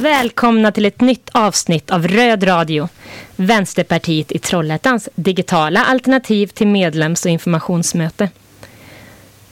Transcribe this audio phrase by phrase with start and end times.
[0.00, 2.88] Välkomna till ett nytt avsnitt av Röd Radio,
[3.36, 8.30] Vänsterpartiet i Trollhättans digitala alternativ till medlems och informationsmöte.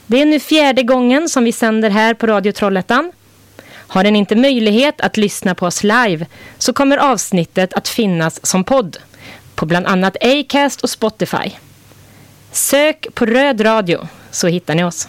[0.07, 3.11] Det är nu fjärde gången som vi sänder här på Radio Trollhättan.
[3.71, 6.25] Har den inte möjlighet att lyssna på oss live
[6.57, 8.97] så kommer avsnittet att finnas som podd
[9.55, 11.51] på bland annat Acast och Spotify.
[12.51, 15.07] Sök på Röd Radio så hittar ni oss.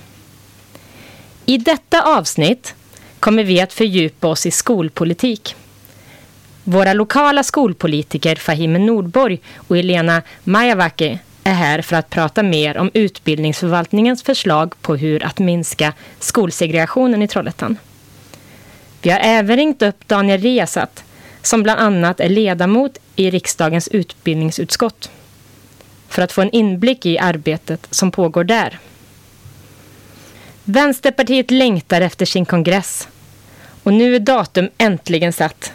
[1.46, 2.74] I detta avsnitt
[3.20, 5.56] kommer vi att fördjupa oss i skolpolitik.
[6.64, 12.90] Våra lokala skolpolitiker Fahime Nordborg och Elena Majavaki är här för att prata mer om
[12.94, 17.76] utbildningsförvaltningens förslag på hur att minska skolsegregationen i Trollhättan.
[19.02, 21.04] Vi har även ringt upp Daniel Riasat
[21.42, 25.10] som bland annat är ledamot i riksdagens utbildningsutskott
[26.08, 28.78] för att få en inblick i arbetet som pågår där.
[30.70, 33.08] Vänsterpartiet längtar efter sin kongress.
[33.82, 35.72] Och nu är datum äntligen satt.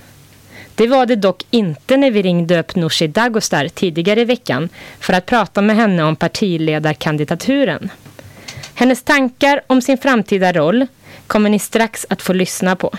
[0.75, 5.13] Det var det dock inte när vi ringde upp Nooshi Dagostar tidigare i veckan för
[5.13, 7.89] att prata med henne om partiledarkandidaturen.
[8.73, 10.87] Hennes tankar om sin framtida roll
[11.27, 12.93] kommer ni strax att få lyssna på.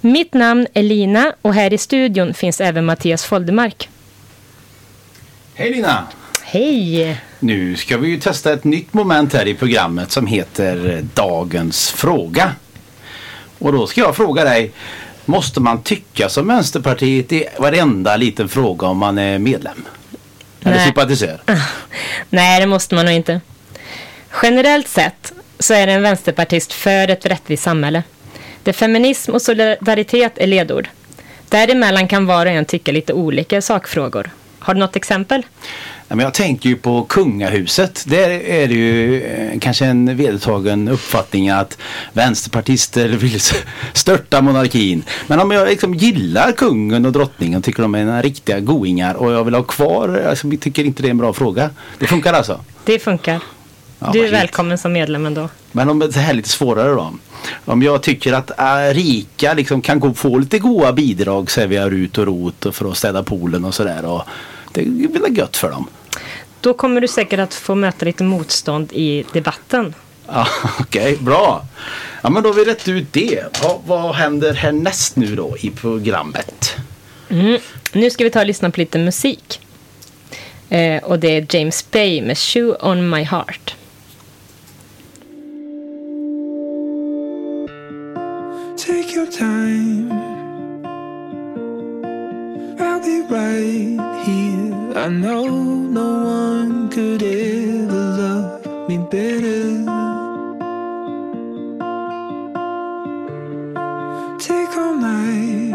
[0.00, 3.88] Mitt namn är Lina och här i studion finns även Mattias Foldemark.
[5.54, 6.06] Hej Lina!
[6.42, 7.20] Hej!
[7.42, 12.54] Nu ska vi ju testa ett nytt moment här i programmet som heter Dagens fråga.
[13.58, 14.72] Och då ska jag fråga dig,
[15.24, 19.84] måste man tycka som Vänsterpartiet i varenda liten fråga om man är medlem?
[20.62, 20.84] Eller Nej.
[20.84, 21.40] sympatisör?
[22.30, 23.40] Nej, det måste man nog inte.
[24.42, 28.02] Generellt sett så är en vänsterpartist för ett rättvist samhälle.
[28.62, 30.88] Där feminism och solidaritet är ledord.
[31.48, 34.30] Däremellan kan var och en tycka lite olika sakfrågor.
[34.58, 35.42] Har du något exempel?
[36.16, 38.04] Men jag tänker ju på kungahuset.
[38.06, 41.78] Där är det ju eh, kanske en vedertagen uppfattning att
[42.12, 43.40] vänsterpartister vill
[43.92, 45.02] störta monarkin.
[45.26, 49.44] Men om jag liksom gillar kungen och drottningen, tycker de är riktiga goingar och jag
[49.44, 51.70] vill ha kvar, alltså, vi tycker inte det är en bra fråga.
[51.98, 52.60] Det funkar alltså?
[52.84, 53.40] Det funkar.
[53.98, 55.48] Ja, du är välkommen som medlem ändå.
[55.72, 57.12] Men om det här är lite svårare då.
[57.64, 61.66] Om jag tycker att äh, rika liksom kan gå, få lite goda bidrag så är
[61.66, 64.04] vi RUT och ROT och för att städa poolen och sådär.
[64.04, 64.22] Och
[64.72, 65.86] det är väl gött för dem.
[66.60, 69.94] Då kommer du säkert att få möta lite motstånd i debatten.
[70.26, 70.46] Ja,
[70.80, 71.64] Okej, bra.
[72.22, 73.44] Ja men då har vi rätt ut det.
[73.62, 76.76] Ja, vad händer härnäst nu då i programmet?
[77.28, 77.58] Mm.
[77.92, 79.60] Nu ska vi ta och lyssna på lite musik.
[80.68, 83.74] Eh, och det är James Bay med Shoe on my heart.
[88.76, 90.19] Take your time.
[93.02, 94.92] Be right here.
[94.94, 99.84] I know no one could ever love me better.
[104.38, 105.72] Take all night.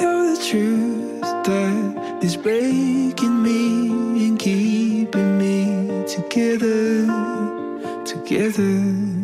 [0.00, 7.06] You're the truth that is breaking me and keeping me together,
[8.04, 9.21] together.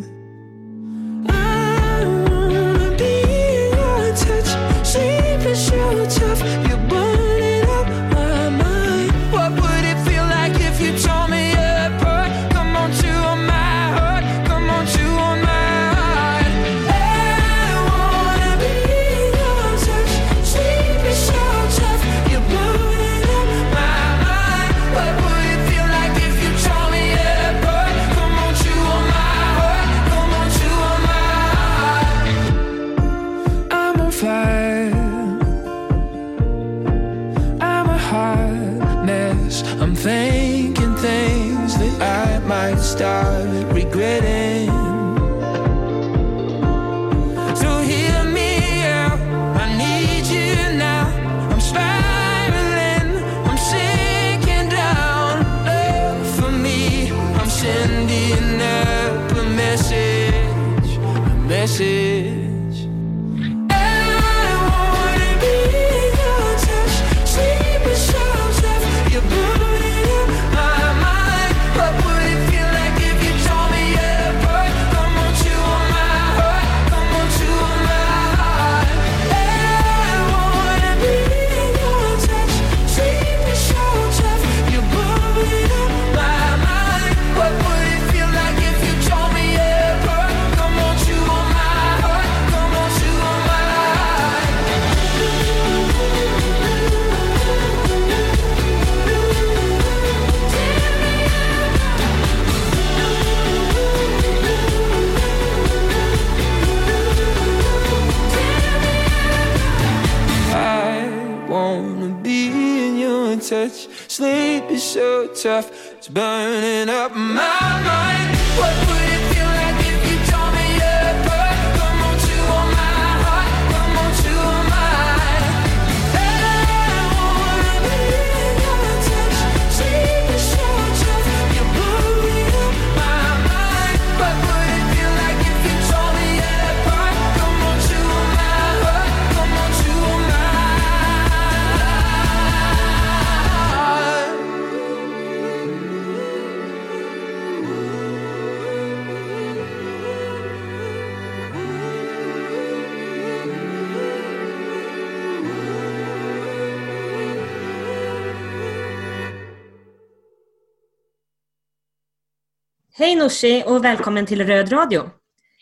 [163.28, 165.10] Nooshi och välkommen till Röd Radio.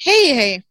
[0.04, 0.62] Hej, hej!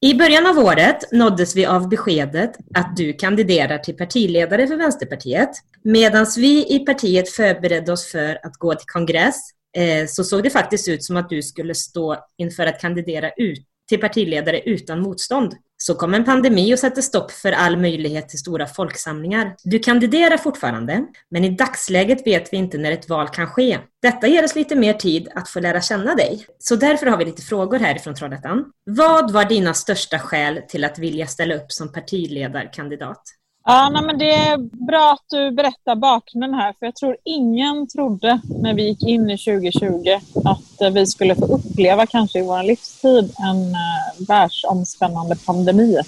[0.00, 5.50] I början av året nåddes vi av beskedet att du kandiderar till partiledare för Vänsterpartiet.
[5.84, 9.36] Medan vi i partiet förberedde oss för att gå till kongress
[9.76, 13.66] eh, så såg det faktiskt ut som att du skulle stå inför att kandidera ut
[13.88, 15.52] till partiledare utan motstånd.
[15.84, 19.54] Så kom en pandemi och satte stopp för all möjlighet till stora folksamlingar.
[19.64, 23.78] Du kandiderar fortfarande, men i dagsläget vet vi inte när ett val kan ske.
[24.02, 26.46] Detta ger oss lite mer tid att få lära känna dig.
[26.58, 28.64] Så därför har vi lite frågor härifrån Trollhättan.
[28.84, 33.22] Vad var dina största skäl till att vilja ställa upp som partiledarkandidat?
[33.64, 34.56] Ja, nej, men det är
[34.86, 39.30] bra att du berättar bakgrunden här, för jag tror ingen trodde när vi gick in
[39.30, 45.36] i 2020 att eh, vi skulle få uppleva, kanske i vår livstid, en eh, världsomspännande
[45.46, 45.98] pandemi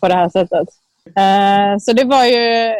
[0.00, 0.68] på det här sättet.
[1.06, 2.74] Eh, så det var ju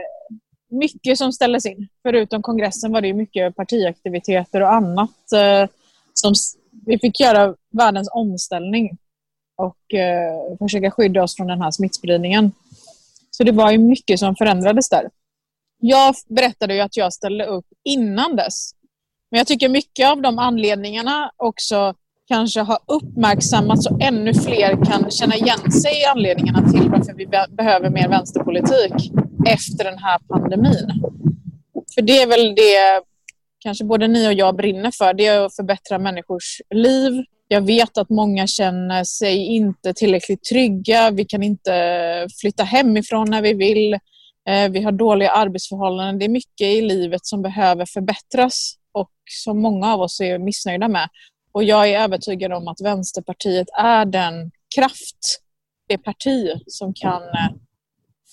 [0.70, 1.88] mycket som ställdes in.
[2.02, 5.10] Förutom kongressen var det mycket partiaktiviteter och annat
[6.14, 6.34] som
[6.86, 8.98] vi fick göra världens omställning
[9.56, 9.76] och
[10.58, 12.52] försöka skydda oss från den här smittspridningen.
[13.36, 15.04] Så det var ju mycket som förändrades där.
[15.80, 18.70] Jag berättade ju att jag ställde upp innan dess.
[19.30, 21.94] Men jag tycker mycket av de anledningarna också
[22.28, 27.26] kanske har uppmärksammats så ännu fler kan känna igen sig i anledningarna till varför vi
[27.26, 29.12] be- behöver mer vänsterpolitik
[29.46, 30.90] efter den här pandemin.
[31.94, 33.02] För det är väl det
[33.58, 37.12] kanske både ni och jag brinner för, det är att förbättra människors liv.
[37.48, 41.10] Jag vet att många känner sig inte tillräckligt trygga.
[41.10, 43.94] Vi kan inte flytta hemifrån när vi vill.
[44.48, 46.18] Eh, vi har dåliga arbetsförhållanden.
[46.18, 50.88] Det är mycket i livet som behöver förbättras och som många av oss är missnöjda
[50.88, 51.08] med.
[51.52, 55.40] Och jag är övertygad om att Vänsterpartiet är den kraft,
[55.88, 57.54] det parti som kan eh,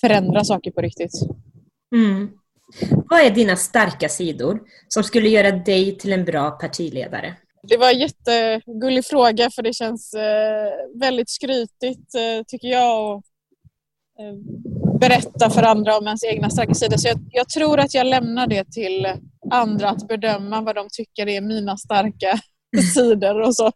[0.02, 1.12] förändra saker på riktigt.
[1.96, 2.32] Mm.
[3.10, 7.36] Vad är dina starka sidor som skulle göra dig till en bra partiledare?
[7.68, 13.24] Det var en jättegullig fråga för det känns eh, väldigt skrytigt eh, tycker jag att
[14.20, 14.36] eh,
[15.00, 16.98] berätta för andra om ens egna starka sidor.
[16.98, 19.08] Så jag, jag tror att jag lämnar det till
[19.52, 22.40] andra att bedöma vad de tycker är mina starka
[22.94, 23.72] sidor och så.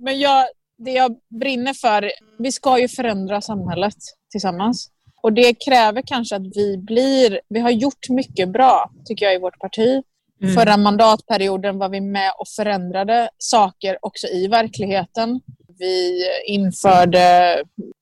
[0.00, 0.44] Men jag,
[0.78, 3.96] det jag brinner för, vi ska ju förändra samhället
[4.30, 4.90] tillsammans.
[5.22, 9.38] Och det kräver kanske att vi blir, vi har gjort mycket bra tycker jag i
[9.38, 10.02] vårt parti.
[10.42, 10.54] Mm.
[10.54, 15.40] Förra mandatperioden var vi med och förändrade saker också i verkligheten.
[15.78, 17.58] Vi införde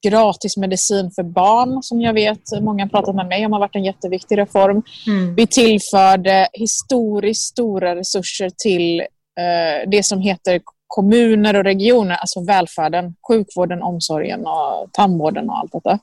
[0.07, 3.77] gratis medicin för barn som jag vet många har pratat med mig om har varit
[3.77, 4.83] en jätteviktig reform.
[5.07, 5.35] Mm.
[5.35, 13.15] Vi tillförde historiskt stora resurser till eh, det som heter kommuner och regioner, alltså välfärden,
[13.29, 15.99] sjukvården, omsorgen och tandvården och allt detta.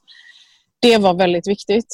[0.81, 1.87] Det var väldigt viktigt.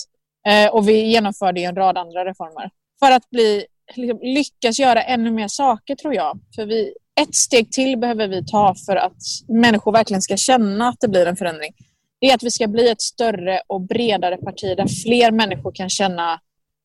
[0.48, 2.70] Eh, och vi genomförde en rad andra reformer.
[3.00, 3.66] För att bli,
[3.96, 6.40] liksom, lyckas göra ännu mer saker tror jag.
[6.56, 11.00] För vi, ett steg till behöver vi ta för att människor verkligen ska känna att
[11.00, 11.74] det blir en förändring.
[12.20, 15.90] Det är att vi ska bli ett större och bredare parti där fler människor kan
[15.90, 16.40] känna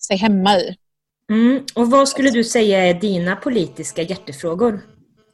[0.07, 0.77] sig hemma i.
[1.31, 1.65] Mm.
[1.75, 4.81] Och vad skulle du säga är dina politiska hjärtefrågor?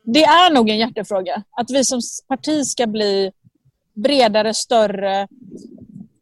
[0.05, 1.43] Det är nog en hjärtefråga.
[1.51, 3.33] Att vi som parti ska bli
[3.95, 5.29] bredare, större.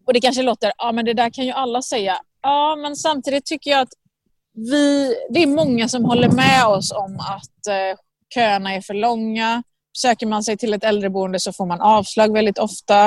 [0.06, 2.16] Och det kanske låter, ja men det där kan ju alla säga.
[2.42, 3.92] Ja, men samtidigt tycker jag att
[4.54, 7.98] vi, det är många som håller med oss om att eh,
[8.34, 9.62] köerna är för långa.
[9.98, 13.06] Söker man sig till ett äldreboende så får man avslag väldigt ofta.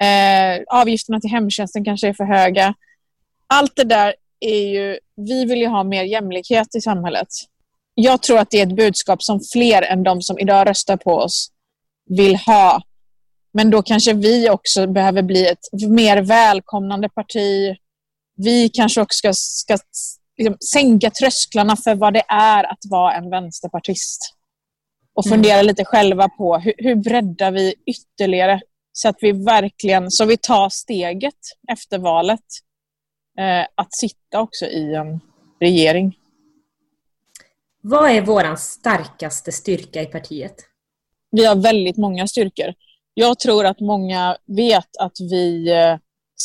[0.00, 2.74] Eh, avgifterna till hemtjänsten kanske är för höga.
[3.46, 7.28] Allt det där är ju, vi vill ju ha mer jämlikhet i samhället.
[7.94, 11.14] Jag tror att det är ett budskap som fler än de som idag röstar på
[11.14, 11.50] oss
[12.10, 12.82] vill ha.
[13.52, 17.76] Men då kanske vi också behöver bli ett mer välkomnande parti.
[18.36, 19.78] Vi kanske också ska, ska
[20.40, 24.36] liksom, sänka trösklarna för vad det är att vara en vänsterpartist.
[25.14, 28.60] Och fundera lite själva på hur, hur breddar vi ytterligare
[28.92, 31.34] så att vi verkligen så vi tar steget
[31.72, 32.44] efter valet
[33.38, 35.20] eh, att sitta också i en
[35.60, 36.16] regering.
[37.82, 40.54] Vad är vår starkaste styrka i partiet?
[41.30, 42.74] Vi har väldigt många styrkor.
[43.14, 45.96] Jag tror att många vet att vi eh,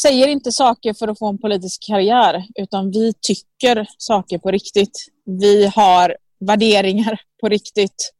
[0.01, 5.05] säger inte saker för att få en politisk karriär, utan vi tycker saker på riktigt.
[5.25, 8.13] Vi har värderingar på riktigt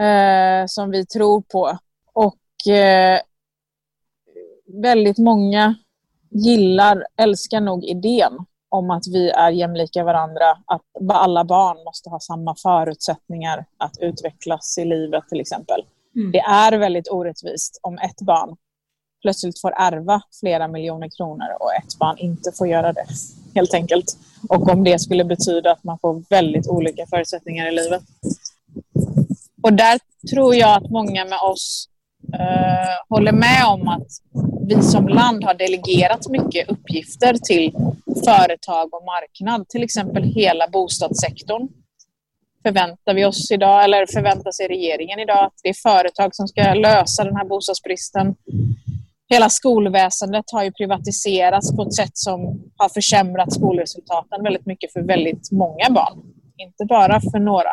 [0.00, 1.78] eh, som vi tror på.
[2.14, 3.20] Och eh,
[4.82, 5.74] väldigt många
[6.30, 8.32] gillar, älskar nog idén
[8.68, 10.82] om att vi är jämlika varandra, att
[11.12, 15.80] alla barn måste ha samma förutsättningar att utvecklas i livet till exempel.
[16.16, 16.32] Mm.
[16.32, 18.56] Det är väldigt orättvist om ett barn
[19.22, 23.06] plötsligt får ärva flera miljoner kronor och ett barn inte får göra det,
[23.54, 24.16] helt enkelt.
[24.48, 28.02] Och om det skulle betyda att man får väldigt olika förutsättningar i livet.
[29.62, 29.98] Och där
[30.30, 31.88] tror jag att många med oss
[32.34, 34.08] eh, håller med om att
[34.68, 37.72] vi som land har delegerat mycket uppgifter till
[38.24, 39.68] företag och marknad.
[39.68, 41.68] Till exempel hela bostadssektorn
[42.62, 46.74] förväntar vi oss idag, eller förväntar sig regeringen idag, att det är företag som ska
[46.74, 48.34] lösa den här bostadsbristen.
[49.32, 52.40] Hela skolväsendet har ju privatiserats på ett sätt som
[52.76, 56.22] har försämrat skolresultaten väldigt mycket för väldigt många barn.
[56.56, 57.70] Inte bara för några.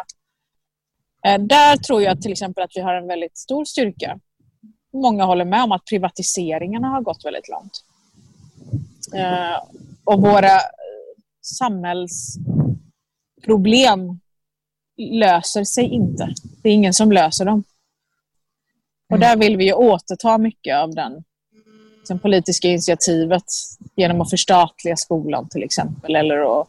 [1.26, 4.20] Eh, Där tror jag till exempel att vi har en väldigt stor styrka.
[4.94, 7.84] Många håller med om att privatiseringarna har gått väldigt långt.
[9.16, 9.58] Eh,
[10.04, 10.62] Och våra eh,
[11.42, 14.20] samhällsproblem
[14.98, 16.34] löser sig inte.
[16.64, 17.64] Det är ingen som löser dem.
[19.14, 21.24] Och där vill vi ju återta mycket av den
[22.10, 23.44] liksom, politiska initiativet
[23.96, 26.68] genom att förstatliga skolan till exempel eller att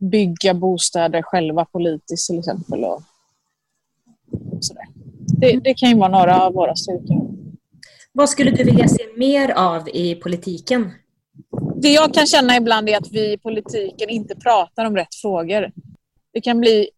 [0.00, 2.84] bygga bostäder själva politiskt till exempel.
[2.84, 3.02] Och
[4.60, 4.86] sådär.
[5.40, 7.30] Det, det kan ju vara några av våra styrkor.
[8.12, 10.90] Vad skulle du vilja se mer av i politiken?
[11.76, 15.72] Det jag kan känna ibland är att vi i politiken inte pratar om rätt frågor.
[16.32, 16.88] Det kan bli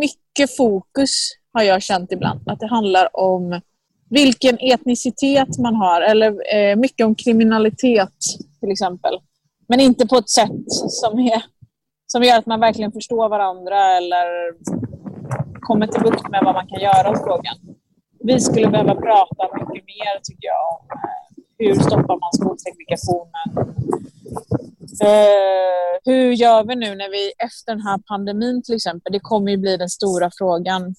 [0.00, 1.10] mycket fokus,
[1.52, 2.40] har jag känt ibland.
[2.46, 3.60] Att det handlar om
[4.10, 8.18] vilken etnicitet man har eller eh, mycket om kriminalitet
[8.60, 9.18] till exempel.
[9.68, 11.42] Men inte på ett sätt som, är,
[12.06, 14.26] som gör att man verkligen förstår varandra eller
[15.60, 17.56] kommer till bukt med vad man kan göra åt frågan.
[18.24, 21.26] Vi skulle behöva prata mycket mer, tycker jag, om eh,
[21.58, 23.76] hur stoppar man skolsegregationen?
[25.02, 29.50] Eh, hur gör vi nu när vi efter den här pandemin till exempel, det kommer
[29.50, 30.94] ju bli den stora frågan,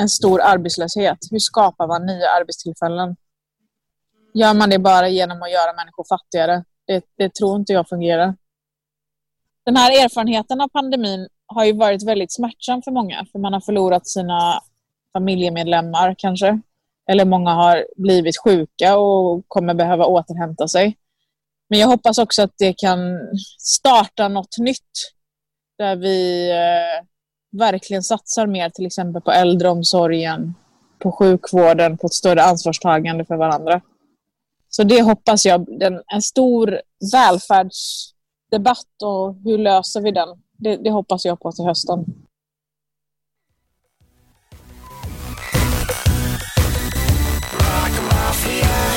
[0.00, 1.18] en stor arbetslöshet.
[1.30, 3.16] Hur skapar man nya arbetstillfällen?
[4.34, 6.64] Gör man det bara genom att göra människor fattigare?
[6.86, 8.36] Det, det tror inte jag fungerar.
[9.64, 13.60] Den här erfarenheten av pandemin har ju varit väldigt smärtsam för många, för man har
[13.60, 14.62] förlorat sina
[15.12, 16.60] familjemedlemmar kanske.
[17.10, 20.96] Eller många har blivit sjuka och kommer behöva återhämta sig.
[21.68, 22.98] Men jag hoppas också att det kan
[23.58, 25.12] starta något nytt
[25.78, 27.06] där vi eh,
[27.58, 30.54] verkligen satsar mer till exempel på äldreomsorgen,
[30.98, 33.80] på sjukvården, på ett större ansvarstagande för varandra.
[34.68, 36.80] Så det hoppas jag, den, en stor
[37.12, 40.28] välfärdsdebatt och hur löser vi den?
[40.58, 42.04] Det, det hoppas jag på till hösten.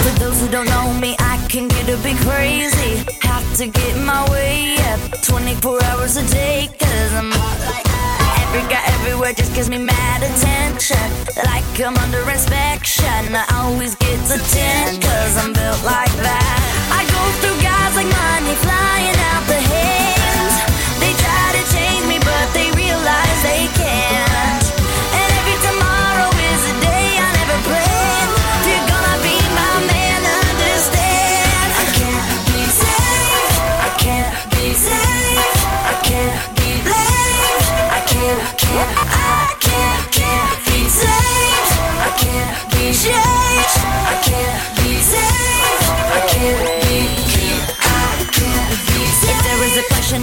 [0.04, 3.04] For those who don't know me, I can get a bit crazy.
[3.22, 8.27] Have to get my way up 24 hours a day, cause I'm hot like that.
[8.54, 10.98] Guy everywhere just gives me mad attention.
[11.46, 13.36] Like I'm under inspection.
[13.36, 16.60] I always get the 10, cause I'm built like that.
[16.92, 18.56] I go through guys like money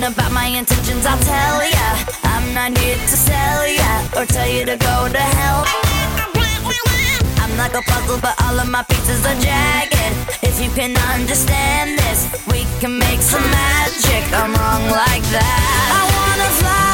[0.05, 1.89] about my intentions, I'll tell ya.
[2.25, 5.65] I'm not here to sell ya or tell you to go to hell.
[7.41, 9.95] I'm like a puzzle, but all of my pieces are jagged.
[10.43, 14.25] If you can understand this, we can make some magic.
[14.33, 15.61] I'm wrong like that.
[15.99, 16.94] I wanna fly,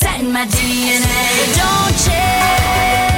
[0.00, 1.56] that in my DNA.
[1.56, 3.09] Don't change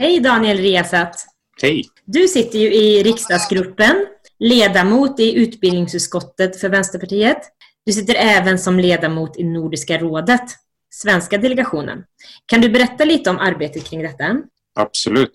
[0.00, 1.26] Hej Daniel Riazat!
[1.62, 1.84] Hej!
[2.04, 4.06] Du sitter ju i riksdagsgruppen,
[4.38, 7.38] ledamot i utbildningsutskottet för Vänsterpartiet.
[7.86, 10.42] Du sitter även som ledamot i Nordiska rådet,
[10.90, 12.04] svenska delegationen.
[12.46, 14.36] Kan du berätta lite om arbetet kring detta?
[14.80, 15.32] Absolut.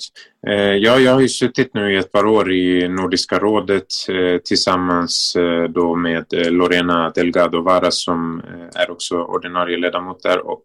[0.48, 4.38] Eh, ja, jag har ju suttit nu i ett par år i Nordiska rådet eh,
[4.38, 8.42] tillsammans eh, då med Lorena Delgado Varas som
[8.76, 10.64] är också ordinarie ledamot där och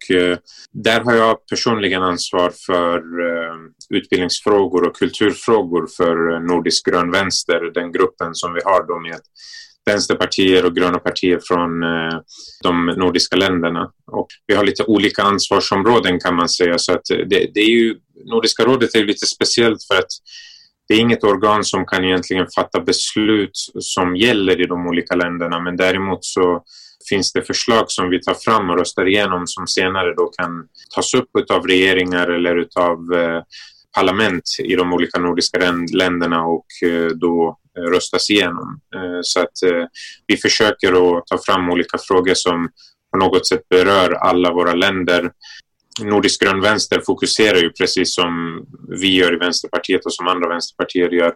[0.72, 3.02] där har jag personligen ansvar för
[3.94, 9.20] utbildningsfrågor och kulturfrågor för Nordisk grön vänster, den gruppen som vi har då med
[9.86, 12.20] vänsterpartier och gröna partier från eh,
[12.62, 13.90] de nordiska länderna.
[14.06, 16.78] Och vi har lite olika ansvarsområden kan man säga.
[16.78, 20.10] Så att det, det är ju, Nordiska rådet är lite speciellt för att
[20.90, 25.60] det är inget organ som kan egentligen fatta beslut som gäller i de olika länderna
[25.60, 26.62] men däremot så
[27.08, 31.14] finns det förslag som vi tar fram och röstar igenom som senare då kan tas
[31.14, 33.42] upp av regeringar eller utav eh,
[33.94, 35.58] parlament i de olika nordiska
[35.92, 38.80] länderna och eh, då Eh, röstas igenom.
[38.94, 39.86] Eh, så att eh,
[40.26, 42.68] vi försöker att ta fram olika frågor som
[43.12, 45.30] på något sätt berör alla våra länder.
[46.02, 48.62] Nordisk grön vänster fokuserar ju precis som
[49.00, 51.34] vi gör i Vänsterpartiet och som andra vänsterpartier gör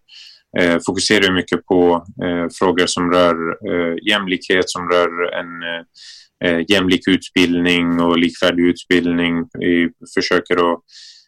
[0.87, 2.07] fokuserar mycket på
[2.59, 3.37] frågor som rör
[4.09, 5.49] jämlikhet, som rör en
[6.69, 9.49] jämlik utbildning och likvärdig utbildning.
[9.59, 10.81] Vi försöker att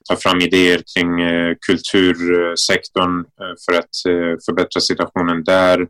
[0.08, 5.86] ta fram idéer kring eh, kultursektorn eh, för att eh, förbättra situationen där.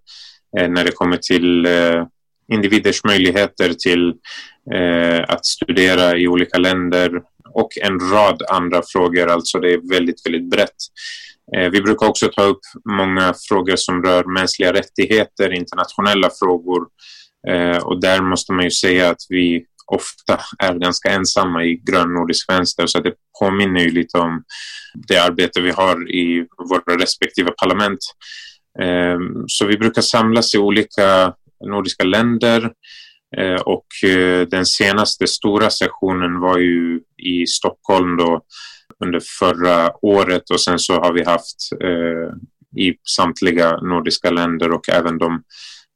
[0.69, 1.69] När det kommer till
[2.53, 4.15] individers möjligheter till
[5.29, 7.23] att studera i olika länder
[7.55, 9.29] och en rad andra frågor.
[9.29, 10.77] Alltså det är väldigt, väldigt brett.
[11.73, 16.87] Vi brukar också ta upp många frågor som rör mänskliga rättigheter, internationella frågor
[17.83, 22.51] och där måste man ju säga att vi ofta är ganska ensamma i grön nordisk
[22.51, 24.43] vänster så det påminner ju lite om
[25.09, 27.99] det arbete vi har i våra respektive parlament.
[28.83, 32.73] Ehm, så vi brukar samlas i olika nordiska länder
[33.37, 38.43] eh, och eh, den senaste stora sessionen var ju i Stockholm då
[39.05, 42.33] under förra året och sen så har vi haft eh,
[42.83, 45.43] i samtliga nordiska länder och även de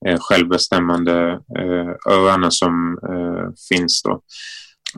[0.07, 4.21] eh, självbestämmande eh, öarna som eh, finns då.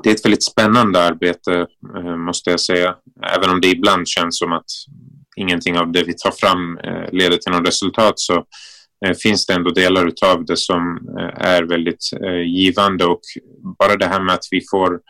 [0.03, 2.95] Det är ett väldigt spännande arbete eh, måste jag säga,
[3.37, 4.71] även om det ibland känns som att
[5.37, 8.45] ingenting av det vi tar fram eh, leder till något resultat så
[9.07, 13.21] eh, finns det ändå delar utav det som eh, är väldigt eh, givande och
[13.79, 15.01] bara det här med att vi får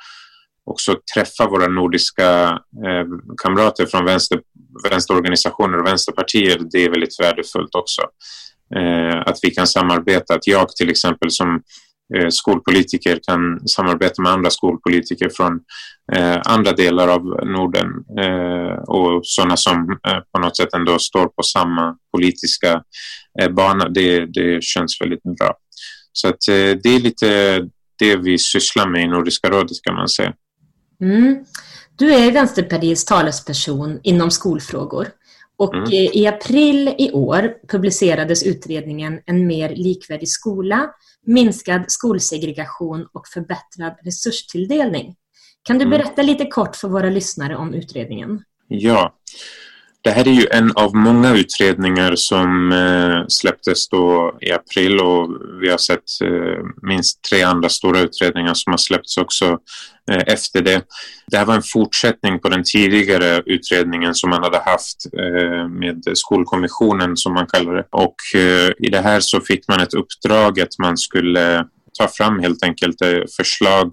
[0.64, 3.06] också träffa våra nordiska eh,
[3.42, 4.40] kamrater från vänster,
[4.90, 8.02] vänsterorganisationer och vänsterpartier, det är väldigt värdefullt också.
[8.76, 11.62] Eh, att vi kan samarbeta, att jag till exempel som
[12.16, 15.60] eh, skolpolitiker kan samarbeta med andra skolpolitiker från
[16.12, 21.26] eh, andra delar av Norden eh, och sådana som eh, på något sätt ändå står
[21.26, 22.82] på samma politiska
[23.40, 23.88] eh, bana.
[23.88, 25.54] Det, det känns väldigt bra.
[26.12, 27.58] Så att eh, det är lite
[27.98, 30.32] det vi sysslar med i Nordiska rådet kan man säga.
[31.00, 31.44] Mm.
[31.96, 35.08] Du är Vänsterpartiets talesperson inom skolfrågor.
[35.62, 35.84] Och Mm.
[35.92, 40.90] eh, i april i år publicerades utredningen En mer likvärdig skola,
[41.26, 45.14] minskad skolsegregation och förbättrad resurstilldelning.
[45.62, 45.98] Kan du Mm.
[45.98, 48.42] berätta lite kort för våra lyssnare om utredningen?
[48.68, 49.14] Ja,
[50.04, 55.28] det här är ju en av många utredningar som eh, släpptes då i april och
[55.60, 59.58] vi har sett eh, minst tre andra stora utredningar som har släppts också
[60.10, 60.82] eh, efter det.
[61.26, 66.02] Det här var en fortsättning på den tidigare utredningen som man hade haft eh, med
[66.14, 67.86] Skolkommissionen som man kallar det.
[67.90, 71.64] Och eh, i det här så fick man ett uppdrag att man skulle
[71.98, 73.92] ta fram helt enkelt eh, förslag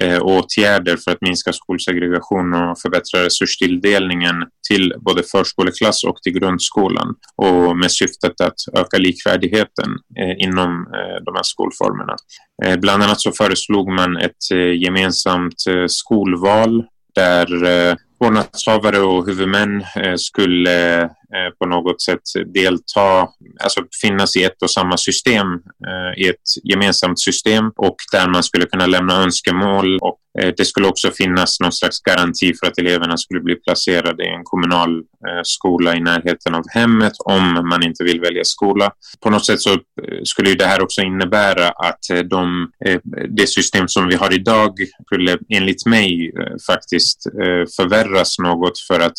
[0.00, 4.34] eh, åtgärder för att minska skolsegregation och förbättra resurstilldelningen
[4.68, 11.24] till både förskoleklass och till grundskolan och med syftet att öka likvärdigheten eh, inom eh,
[11.24, 12.16] de här skolformerna.
[12.64, 16.84] Eh, bland annat så föreslog man ett eh, gemensamt eh, skolval
[17.14, 22.20] där eh, vårdnadshavare och huvudmän eh, skulle eh, Eh, på något sätt
[22.54, 23.28] delta,
[23.60, 25.46] alltså finnas i ett och samma system,
[25.86, 30.64] eh, i ett gemensamt system och där man skulle kunna lämna önskemål och eh, det
[30.64, 34.98] skulle också finnas någon slags garanti för att eleverna skulle bli placerade i en kommunal
[34.98, 38.90] eh, skola i närheten av hemmet om man inte vill välja skola.
[39.20, 43.00] På något sätt så eh, skulle ju det här också innebära att eh, de, eh,
[43.28, 44.72] det system som vi har idag
[45.06, 49.16] skulle enligt mig eh, faktiskt eh, förvärras något för att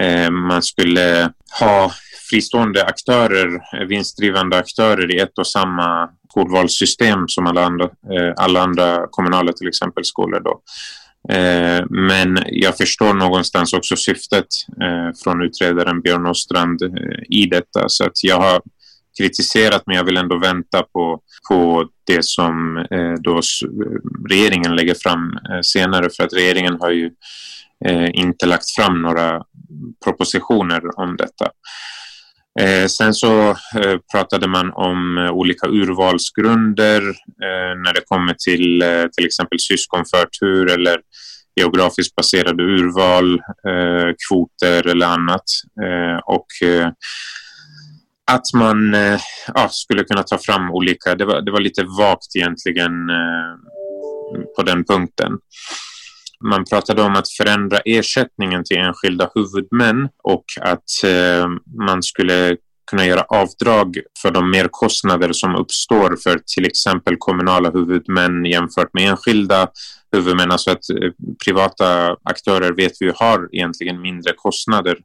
[0.00, 1.92] Eh, man skulle ha
[2.30, 8.60] fristående aktörer, eh, vinstdrivande aktörer i ett och samma skolvalssystem som alla andra, eh, alla
[8.60, 10.40] andra kommunala till exempel skolor.
[10.40, 10.60] Då.
[11.90, 14.46] Men jag förstår någonstans också syftet
[15.24, 16.82] från utredaren Björn Åstrand
[17.28, 17.88] i detta.
[17.88, 18.60] Så att jag har
[19.18, 22.86] kritiserat men jag vill ändå vänta på, på det som
[23.20, 23.40] då
[24.28, 27.10] regeringen lägger fram senare för att regeringen har ju
[27.86, 29.42] Eh, inte lagt fram några
[30.04, 31.50] propositioner om detta.
[32.60, 37.00] Eh, sen så eh, pratade man om eh, olika urvalsgrunder
[37.44, 41.00] eh, när det kommer till eh, till exempel syskonförtur eller
[41.60, 43.34] geografiskt baserade urval,
[43.68, 45.44] eh, kvoter eller annat.
[45.82, 46.88] Eh, och eh,
[48.30, 49.20] att man eh,
[49.54, 53.54] ja, skulle kunna ta fram olika, det var, det var lite vagt egentligen eh,
[54.56, 55.32] på den punkten.
[56.44, 61.48] Man pratade om att förändra ersättningen till enskilda huvudmän och att eh,
[61.86, 62.56] man skulle
[62.90, 69.10] kunna göra avdrag för de merkostnader som uppstår för till exempel kommunala huvudmän jämfört med
[69.10, 69.68] enskilda
[70.12, 70.50] huvudmän.
[70.50, 71.10] Alltså att eh,
[71.44, 74.96] privata aktörer vet vi har egentligen mindre kostnader.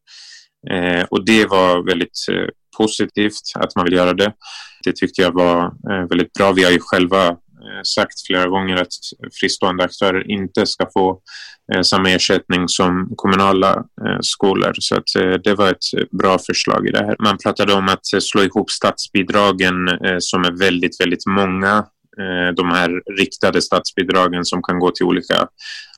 [0.69, 4.34] Eh, och det var väldigt eh, positivt att man vill göra det.
[4.84, 6.52] Det tyckte jag var eh, väldigt bra.
[6.52, 8.93] Vi har ju själva Eh, sagt flera gånger att
[9.39, 11.19] fristående aktörer inte ska få
[11.73, 14.73] eh, samma ersättning som kommunala eh, skolor.
[14.80, 17.15] Så att, det var ett bra förslag i det här.
[17.19, 19.76] Man pratade om att slå ihop statsbidragen
[20.19, 21.86] som är väldigt, väldigt många.
[22.56, 25.47] De här riktade statsbidragen som kan gå till olika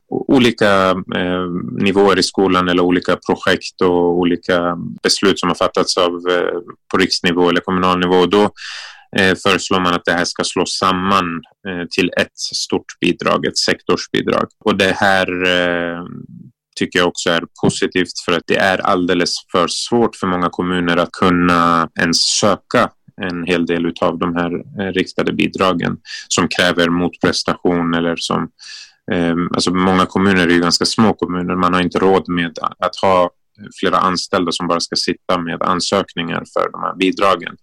[0.09, 6.11] olika eh, nivåer i skolan eller olika projekt och olika beslut som har fattats av
[6.11, 6.59] eh,
[6.91, 8.25] på riksnivå eller kommunal nivå.
[8.25, 8.49] Då
[9.17, 13.57] Eh, föreslår man att det här ska slås samman eh, till ett stort bidrag, ett
[13.57, 14.47] sektorsbidrag.
[14.65, 16.03] Och det här eh,
[16.75, 20.97] tycker jag också är positivt för att det är alldeles för svårt för många kommuner
[20.97, 22.89] att kunna ens söka
[23.21, 24.51] en hel del av de här
[24.81, 25.97] eh, riktade bidragen
[26.27, 28.49] som kräver motprestation eller som
[29.11, 31.55] eh, alltså många kommuner är ju ganska små kommuner.
[31.55, 33.29] Man har inte råd med att ha
[33.79, 37.55] flera anställda som bara ska sitta med ansökningar för de här bidragen.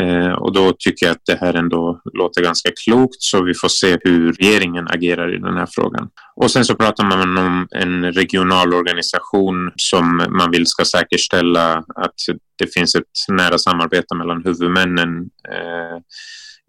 [0.00, 3.68] Eh, och då tycker jag att det här ändå låter ganska klokt så vi får
[3.68, 6.08] se hur regeringen agerar i den här frågan.
[6.36, 12.14] Och sen så pratar man om en regional organisation som man vill ska säkerställa att
[12.58, 15.98] det finns ett nära samarbete mellan huvudmännen eh,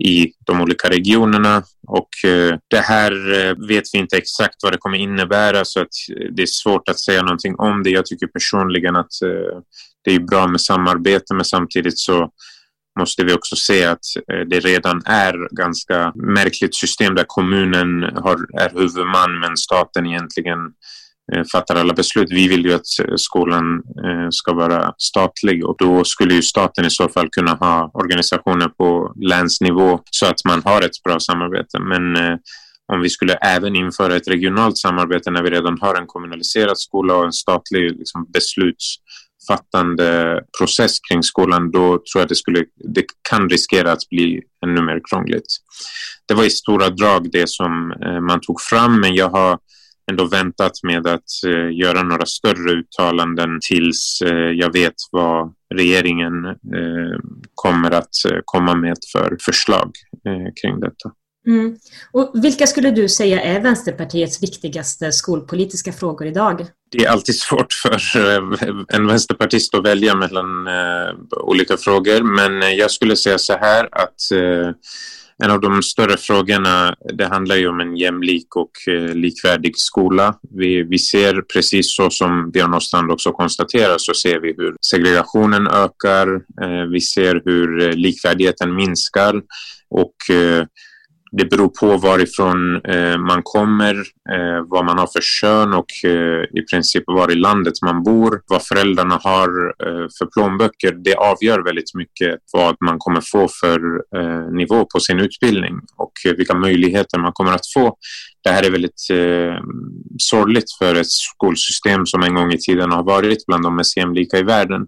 [0.08, 4.78] i de olika regionerna och eh, det här eh, vet vi inte exakt vad det
[4.78, 7.90] kommer innebära så att eh, det är svårt att säga någonting om det.
[7.90, 9.60] Jag tycker personligen att eh,
[10.04, 12.32] det är bra med samarbete men samtidigt så
[13.00, 18.38] måste vi också se att eh, det redan är ganska märkligt system där kommunen har,
[18.62, 20.60] är huvudman men staten egentligen
[21.34, 22.32] eh, fattar alla beslut.
[22.32, 23.82] Vi vill ju att eh, skolan
[24.30, 29.14] ska vara statlig och då skulle ju staten i så fall kunna ha organisationer på
[29.16, 31.80] länsnivå så att man har ett bra samarbete.
[31.80, 32.18] Men
[32.94, 37.16] om vi skulle även införa ett regionalt samarbete när vi redan har en kommunaliserad skola
[37.16, 38.28] och en statlig liksom,
[39.48, 44.82] fattande process kring skolan, då tror jag det, skulle, det kan riskera att bli ännu
[44.82, 45.48] mer krångligt.
[46.28, 49.60] Det var i stora drag det som eh, man tog fram, men jag har
[50.12, 56.34] ändå väntat med att eh, göra några större uttalanden tills eh, jag vet vad regeringen
[57.56, 59.92] kommer att komma med för förslag
[60.62, 61.12] kring detta.
[61.48, 61.76] Mm.
[62.12, 66.68] Och vilka skulle du säga är Vänsterpartiets viktigaste skolpolitiska frågor idag?
[66.92, 68.44] Det är alltid svårt för eh,
[68.88, 73.90] en vänsterpartist att välja mellan eh, olika frågor, men eh, jag skulle säga så här
[73.92, 74.32] att
[75.44, 78.72] en av de större frågorna, det handlar ju om en jämlik och
[79.14, 80.36] likvärdig skola.
[80.50, 85.68] Vi, vi ser precis så som Björn Åstrand också konstaterar så ser vi hur segregationen
[85.68, 86.28] ökar.
[86.92, 89.42] Vi ser hur likvärdigheten minskar
[89.90, 90.16] och
[91.38, 93.96] det beror på varifrån eh, man kommer,
[94.34, 98.42] eh, vad man har för kön och eh, i princip var i landet man bor,
[98.48, 99.50] vad föräldrarna har
[99.86, 100.92] eh, för plånböcker.
[100.92, 103.80] Det avgör väldigt mycket vad man kommer få för
[104.16, 107.98] eh, nivå på sin utbildning och eh, vilka möjligheter man kommer att få.
[108.44, 109.64] Det här är väldigt eh,
[110.18, 114.38] sorgligt för ett skolsystem som en gång i tiden har varit bland de mest jämlika
[114.38, 114.82] i världen.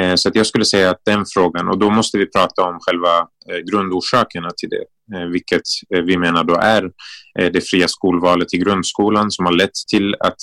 [0.00, 2.78] Eh, så att jag skulle säga att den frågan, och då måste vi prata om
[2.80, 3.18] själva
[3.50, 5.62] eh, grundorsakerna till det, Eh, vilket
[5.94, 6.90] eh, vi menar då är
[7.38, 10.36] eh, det fria skolvalet i grundskolan som har lett till att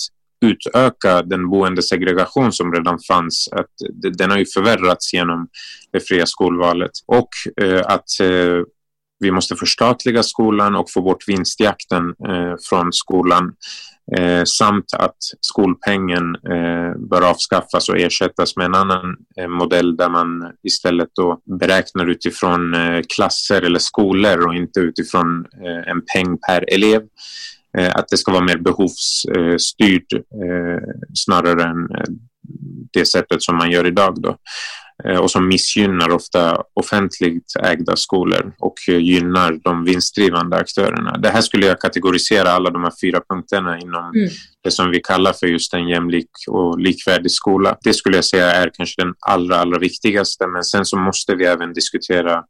[0.45, 3.49] utöka den boendesegregation som redan fanns.
[3.51, 3.71] Att
[4.17, 5.47] den har ju förvärrats genom
[5.91, 7.29] det fria skolvalet och
[7.85, 8.05] att
[9.19, 12.03] vi måste förstatliga skolan och få bort vinstjakten
[12.69, 13.53] från skolan
[14.17, 20.09] eh, samt att skolpengen eh, bör avskaffas och ersättas med en annan eh, modell där
[20.09, 26.37] man istället då beräknar utifrån eh, klasser eller skolor och inte utifrån eh, en peng
[26.47, 27.01] per elev.
[27.77, 32.13] Eh, att det ska vara mer behovsstyrd eh, snarare än eh,
[32.93, 34.37] det sättet som man gör idag då
[35.19, 41.17] och som missgynnar ofta offentligt ägda skolor och eh, gynnar de vinstdrivande aktörerna.
[41.17, 44.29] Det här skulle jag kategorisera alla de här fyra punkterna inom Mm.
[44.63, 47.77] det som vi kallar för just en jämlik och likvärdig skola.
[47.83, 51.45] Det skulle jag säga är kanske den allra, allra viktigaste, men sen så måste vi
[51.45, 52.43] även diskutera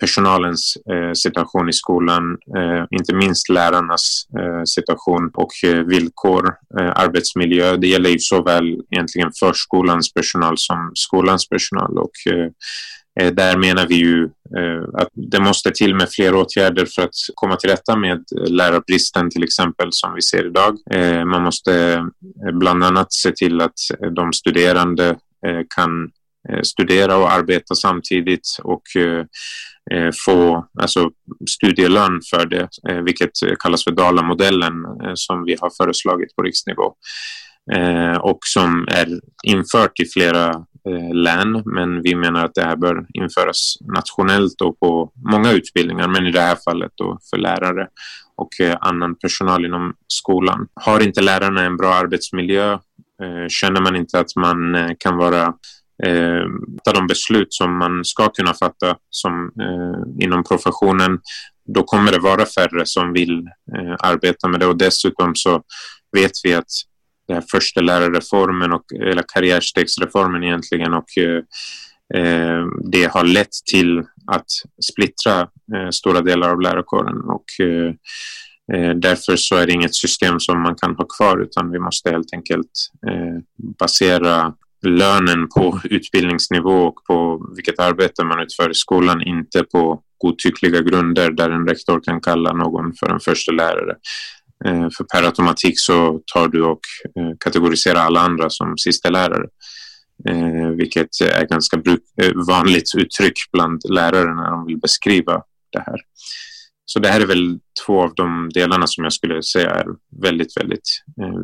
[0.00, 6.92] personalens eh, situation i skolan, eh, inte minst lärarnas eh, situation och eh, villkor, eh,
[6.94, 7.76] arbetsmiljö.
[7.76, 12.48] Det gäller ju såväl egentligen förskolans personal som skolans personal och eh,
[13.20, 14.24] eh där menar vi ju
[14.58, 19.30] eh, att det måste till med fler åtgärder för att komma till rätta med lärarbristen
[19.30, 20.78] till exempel som vi ser idag.
[20.90, 22.04] Eh, man måste
[22.52, 23.78] bland annat se till att
[24.16, 25.16] de studerande
[25.76, 26.10] kan
[26.62, 28.82] studera och arbeta samtidigt och
[29.94, 31.10] Eh, få alltså,
[31.50, 36.42] studielön för det, eh, vilket eh, kallas för Dalamodellen eh, som vi har föreslagit på
[36.42, 36.94] riksnivå
[37.72, 40.48] eh, och som är infört i flera
[40.88, 46.08] eh, län, men vi menar att det här bör införas nationellt och på många utbildningar,
[46.08, 47.88] men i det här fallet då för lärare
[48.36, 50.66] och eh, annan personal inom skolan.
[50.74, 52.78] Har inte lärarna en bra arbetsmiljö,
[53.48, 55.54] känner man inte att man kan vara
[56.06, 56.44] eh,
[56.94, 61.20] de beslut som man ska kunna fatta som, eh, inom professionen,
[61.74, 63.38] då kommer det vara färre som vill
[63.76, 64.66] eh, arbeta med det.
[64.66, 65.62] Och dessutom så
[66.16, 66.70] vet vi att
[67.28, 71.42] den här första lärarreformen och eller karriärstegsreformen egentligen och eh,
[72.22, 74.46] eh, det har lett till att
[74.92, 75.40] splittra
[75.74, 77.20] eh, stora delar av lärarkåren.
[77.20, 77.94] Och eh,
[78.72, 82.10] eh, därför så är det inget system som man kan ha kvar utan vi måste
[82.10, 82.70] helt enkelt
[83.08, 90.02] eh, basera lönen på utbildningsnivå och på vilket arbete man utför i skolan, inte på
[90.18, 93.96] godtyckliga grunder där en rektor kan kalla någon för en första lärare.
[94.64, 96.80] Eh, för per automatik så tar du och
[97.16, 99.46] eh, kategoriserar alla andra som sista lärare.
[100.28, 101.82] Eh, vilket är ganska
[102.46, 105.96] vanligt uttryck bland lärare när de vill beskriva det här.
[106.84, 109.86] Så det här är väl två av de delarna som jag skulle säga är
[110.22, 110.88] väldigt, väldigt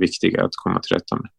[0.01, 1.31] viktiga att komma till rätta med.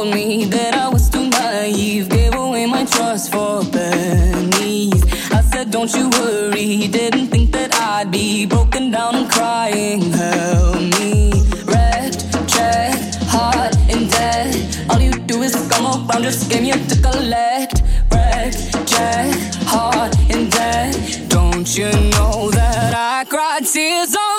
[0.00, 2.08] Told me that I was too naive.
[2.08, 5.02] Gave away my trust for pennies.
[5.30, 6.88] I said, Don't you worry.
[6.88, 10.00] Didn't think that I'd be broken down and crying.
[10.12, 11.32] Help me.
[11.70, 12.20] Wrecked,
[12.54, 12.96] check,
[13.34, 14.50] heart in debt.
[14.88, 17.82] All you do is come around, just game you to collect.
[18.10, 18.60] Wrecked,
[18.92, 19.34] check,
[19.72, 20.94] heart in debt.
[21.28, 24.29] Don't you know that I cried tears of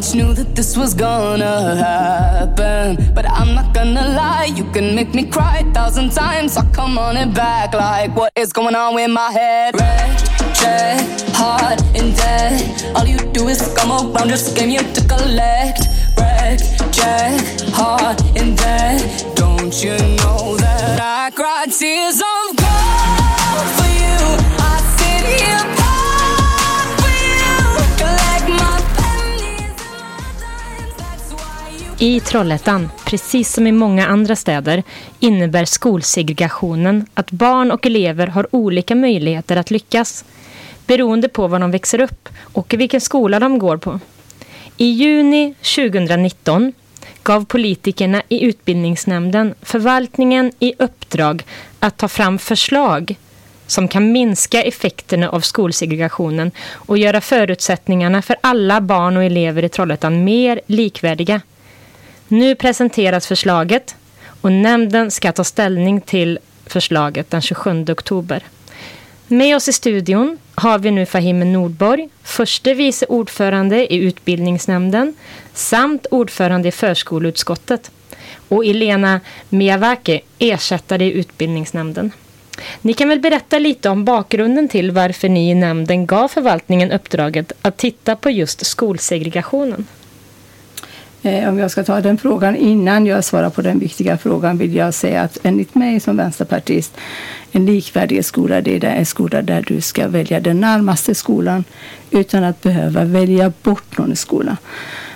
[0.00, 0.14] too much.
[0.14, 3.12] Knew that this was gonna happen.
[3.14, 4.50] But I'm not gonna lie.
[4.54, 6.56] You can make me cry a thousand times.
[6.56, 9.74] I'll come on it back like what is going on with my head?
[9.74, 10.18] Red,
[10.54, 10.98] check,
[11.34, 12.84] heart in debt.
[12.94, 14.28] All you do is come around.
[14.28, 15.80] Just game you to collect.
[16.18, 16.60] Red,
[16.92, 17.40] check,
[17.72, 19.24] heart in debt.
[19.34, 22.35] Don't you know that I cried tears of
[32.06, 34.82] I Trollhättan, precis som i många andra städer,
[35.20, 40.24] innebär skolsegregationen att barn och elever har olika möjligheter att lyckas
[40.86, 44.00] beroende på var de växer upp och i vilken skola de går på.
[44.76, 46.72] I juni 2019
[47.22, 51.42] gav politikerna i utbildningsnämnden förvaltningen i uppdrag
[51.78, 53.16] att ta fram förslag
[53.66, 59.68] som kan minska effekterna av skolsegregationen och göra förutsättningarna för alla barn och elever i
[59.68, 61.40] Trollhättan mer likvärdiga.
[62.28, 63.94] Nu presenteras förslaget
[64.40, 68.42] och nämnden ska ta ställning till förslaget den 27 oktober.
[69.26, 75.14] Med oss i studion har vi nu Fahime Nordborg, förste vice ordförande i utbildningsnämnden
[75.54, 77.90] samt ordförande i förskoleutskottet
[78.48, 82.10] och Elena Miavaki, ersättare i utbildningsnämnden.
[82.80, 87.52] Ni kan väl berätta lite om bakgrunden till varför ni i nämnden gav förvaltningen uppdraget
[87.62, 89.86] att titta på just skolsegregationen?
[91.26, 94.74] Eh, om jag ska ta den frågan innan jag svarar på den viktiga frågan vill
[94.74, 96.96] jag säga att enligt mig som vänsterpartist
[97.52, 101.64] en likvärdig skola det är en skola där du ska välja den närmaste skolan
[102.10, 104.56] utan att behöva välja bort någon skola.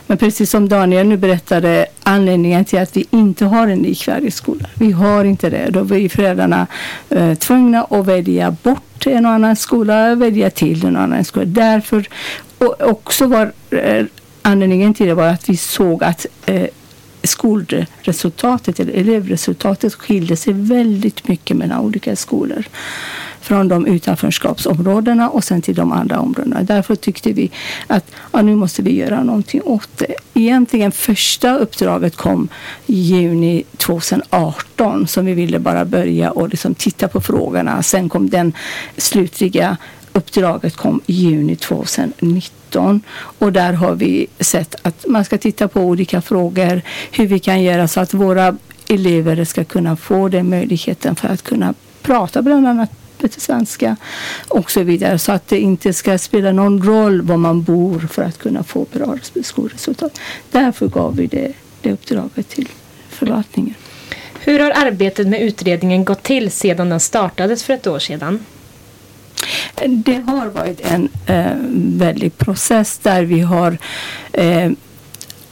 [0.06, 4.66] Men precis som Daniel nu berättade anledningen till att vi inte har en likvärdig skola.
[4.74, 5.70] Vi har inte det.
[5.70, 6.66] Då blir föräldrarna
[7.08, 11.44] eh, tvungna att välja bort en och annan skola välja till en annan skola.
[11.44, 12.08] Därför
[12.58, 14.04] och också var eh,
[14.42, 16.66] anledningen till det var att vi såg att eh,
[17.22, 22.64] skolresultatet eller elevresultatet skilde sig väldigt mycket mellan olika skolor.
[23.40, 26.62] Från de utanförskapsområdena och sen till de andra områdena.
[26.62, 27.50] Därför tyckte vi
[27.86, 30.14] att ja, nu måste vi göra någonting åt det.
[30.34, 32.48] Egentligen första uppdraget kom
[32.86, 37.82] i juni 2018 som vi ville bara börja och liksom titta på frågorna.
[37.82, 38.52] Sen kom den
[38.96, 39.76] slutliga
[40.12, 43.02] uppdraget kom i juni 2019
[43.38, 47.62] och där har vi sett att man ska titta på olika frågor, hur vi kan
[47.62, 48.56] göra så att våra
[48.88, 53.96] elever ska kunna få den möjligheten för att kunna prata bland annat lite svenska
[54.48, 58.22] och så vidare så att det inte ska spela någon roll var man bor för
[58.22, 60.20] att kunna få bra skolresultat.
[60.50, 62.68] Därför gav vi det, det uppdraget till
[63.08, 63.74] förvaltningen.
[64.40, 68.44] Hur har arbetet med utredningen gått till sedan den startades för ett år sedan?
[69.88, 71.56] Det har varit en eh,
[71.98, 73.78] väldig process där vi har
[74.32, 74.70] eh,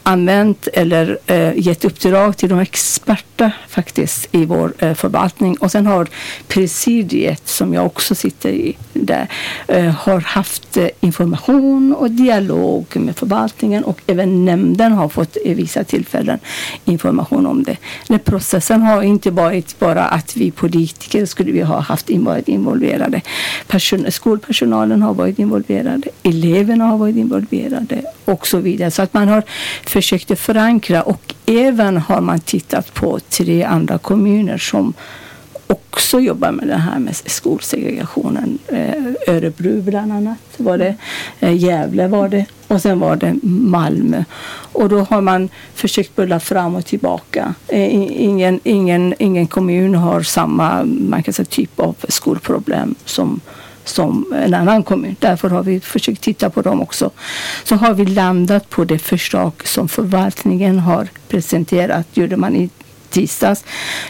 [0.09, 5.57] använt eller eh, gett uppdrag till de experter faktiskt i vår eh, förvaltning.
[5.57, 6.09] Och sen har
[6.47, 9.29] presidiet, som jag också sitter i där,
[9.69, 15.55] eh, har haft eh, information och dialog med förvaltningen och även nämnden har fått i
[15.55, 16.39] vissa tillfällen
[16.85, 17.77] information om det.
[18.09, 23.21] Den processen har inte varit bara att vi politiker skulle vi ha haft varit involverade.
[23.67, 28.91] Person, skolpersonalen har varit involverade, eleverna har varit involverade och så vidare.
[28.91, 29.43] Så att man har
[29.87, 34.95] försökt att förankra och även har man tittat på tre andra kommuner som
[35.67, 38.59] också jobbar med det här med skolsegregationen.
[38.69, 40.95] Eh, Örebro bland annat var det,
[41.41, 44.25] eh, Gävle var det och sen var det Malmö.
[44.73, 47.55] Och då har man försökt bulla fram och tillbaka.
[47.69, 53.41] Eh, ingen, ingen, ingen kommun har samma man kan säga, typ av skolproblem som
[53.89, 55.17] som en annan kommun.
[55.19, 57.11] Därför har vi försökt titta på dem också.
[57.65, 62.71] Så har vi landat på det förslag som förvaltningen har presenterat, gjorde man i
[63.11, 63.65] tisdags.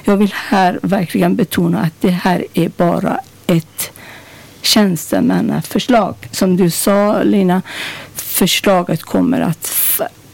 [0.05, 3.91] Jag vill här verkligen betona att det här är bara ett
[4.63, 6.15] tjänstemannaförslag.
[6.31, 7.63] Som du sa Lina,
[8.15, 9.75] förslaget kommer att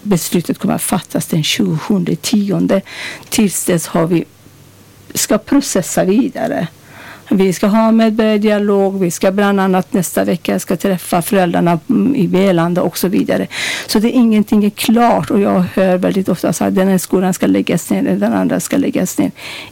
[0.02, 2.81] beslutet kommer att fattas den 27 tionde.
[3.29, 4.25] Tills dess har vi
[5.14, 6.69] ska processa vidare.
[7.29, 11.79] Vi ska ha medborgardialog, vi ska bland annat nästa vecka ska träffa föräldrarna
[12.14, 13.46] i Velanda och så vidare.
[13.87, 17.35] Så det är ingenting är klart och jag hör väldigt ofta att den här skolan
[17.35, 19.31] ska läggas ner, den andra ska läggas ner.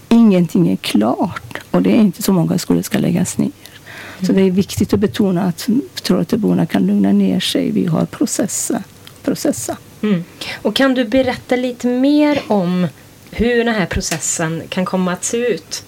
[0.08, 3.50] Ingenting är klart och det är inte så många skolor ska läggas ner.
[4.26, 5.68] Så det är viktigt att betona att
[6.02, 7.70] Trollhätteborna kan lugna ner sig.
[7.70, 8.82] Vi har processa.
[9.22, 9.76] processa.
[10.02, 10.24] Mm.
[10.62, 12.88] Och kan du berätta lite mer om
[13.30, 15.84] hur den här processen kan komma att se ut?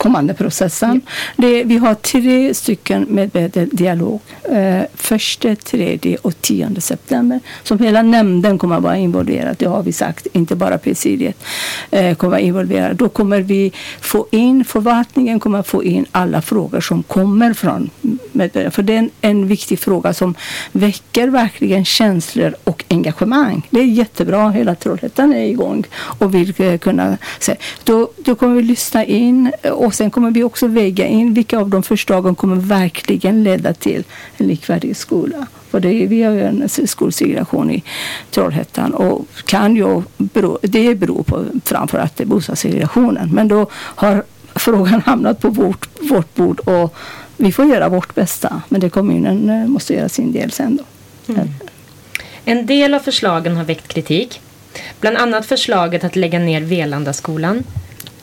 [0.00, 1.00] Kommande processen.
[1.36, 3.30] Det, vi har tre stycken med
[3.72, 4.20] dialog.
[4.42, 7.40] Eh, första, tredje och tionde september.
[7.62, 9.56] Som hela nämnden kommer att vara involverad.
[9.58, 11.36] Det har vi sagt, inte bara presidiet
[11.90, 12.96] eh, kommer att vara involverad.
[12.96, 17.90] Då kommer vi få in, förvaltningen kommer att få in alla frågor som kommer från
[18.32, 18.70] medborgarna.
[18.70, 20.34] För det är en, en viktig fråga som
[20.72, 23.66] väcker verkligen känslor och engagemang.
[23.70, 24.50] Det är jättebra.
[24.50, 27.58] Hela Trollhättan är igång och vill eh, kunna säga.
[27.84, 31.68] Då, då kommer vi lyssna in och sen kommer vi också väga in vilka av
[31.68, 34.04] de förslagen kommer verkligen leda till
[34.36, 35.46] en likvärdig skola.
[35.70, 37.82] För det, vi har ju en skolsegregation i
[38.30, 43.30] Trollhättan och kan ju bero, det beror på framförallt det bostadssegregationen.
[43.34, 44.24] Men då har
[44.54, 46.94] frågan hamnat på vårt, vårt bord och
[47.36, 48.62] vi får göra vårt bästa.
[48.68, 50.84] Men det kommunen eh, måste göra sin del sen då.
[52.44, 54.40] En del av förslagen har väckt kritik.
[55.00, 57.64] Bland annat förslaget att lägga ner Velandaskolan.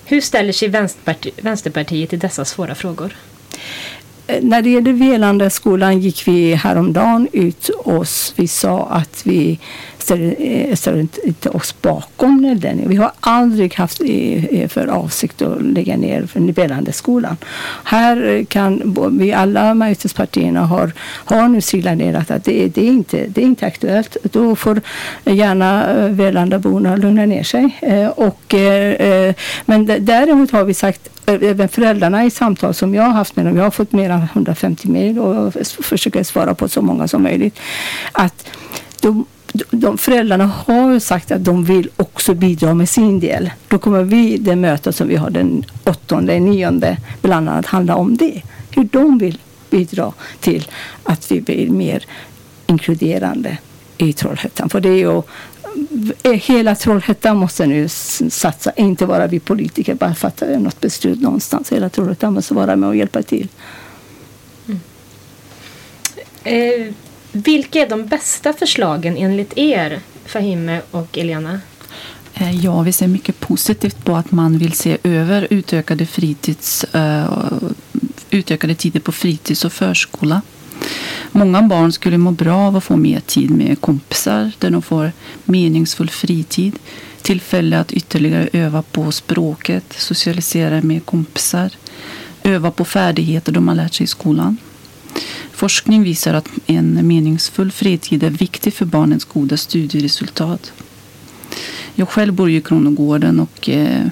[0.09, 3.15] Hur ställer sig Vänsterparti- Vänsterpartiet till dessa svåra frågor?
[4.27, 8.05] Eh, när det gäller Velandaskolan gick vi häromdagen ut och
[8.35, 9.59] vi sa att vi
[10.07, 10.35] ställer,
[10.97, 12.89] eh, inte- oss bakom den.
[12.89, 17.37] Vi har aldrig haft eh, eh, för avsikt att lägga ner för Velandaskolan.
[17.83, 23.27] Här kan vi alla majoritetspartierna har, har nu signalerat att det, är- det, är inte,
[23.27, 24.17] det är inte aktuellt.
[24.23, 24.81] Då får
[25.25, 27.77] gärna Velandaborna lugna ner sig.
[28.15, 28.55] Och,
[29.65, 33.57] men däremot har vi sagt även föräldrarna i samtal som jag har haft med dem,
[33.57, 37.59] jag har fått mer än 150 mejl och försöker svara på så många som möjligt,
[38.11, 38.47] att
[39.01, 39.25] de,
[39.71, 43.51] de föräldrarna har sagt att de vill också bidra med sin del.
[43.67, 48.17] Då kommer vi, det möte som vi har den 8 nionde, bland annat handla om
[48.17, 48.41] det.
[48.71, 49.39] Hur de vill
[49.69, 50.67] bidra till
[51.03, 52.05] att vi blir mer
[52.67, 53.57] inkluderande
[53.97, 54.69] i Trollhättan.
[54.69, 55.21] För det är ju
[56.23, 61.71] eh, hela Trollhättan måste nu satsa, inte bara vi politiker bara fattar något beslut någonstans.
[61.71, 63.47] Hela Trollhättan måste vara med och hjälpa till.
[64.67, 64.79] Mm.
[66.43, 66.93] Eh,
[67.31, 71.59] vilka är de bästa förslagen enligt er, Fahime och Elena?
[72.33, 77.51] Eh, ja, vi ser mycket positivt på att man vill se över utökade, fritids, eh,
[78.29, 80.41] utökade tider på fritids och förskola.
[81.31, 85.11] Många barn skulle må bra av att få mer tid med kompisar där de får
[85.45, 86.79] meningsfull fritid,
[87.21, 91.69] tillfälle att ytterligare öva på språket, socialisera med kompisar,
[92.43, 94.57] öva på färdigheter de har lärt sig i skolan.
[95.51, 100.71] Forskning visar att en meningsfull fritid är viktig för barnens goda studieresultat.
[101.95, 104.07] Jag själv bor ju i Kronogården och eh,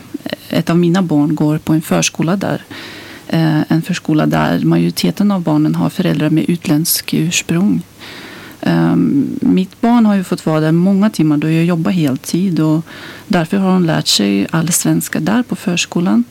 [0.49, 2.63] ett av mina barn går på en förskola där.
[3.27, 7.81] Eh, en förskola där majoriteten av barnen har föräldrar med utländsk ursprung.
[8.61, 12.85] Ehm, mitt barn har ju fått vara där många timmar då jag jobbar heltid och
[13.27, 16.23] därför har hon lärt sig all svenska där på förskolan.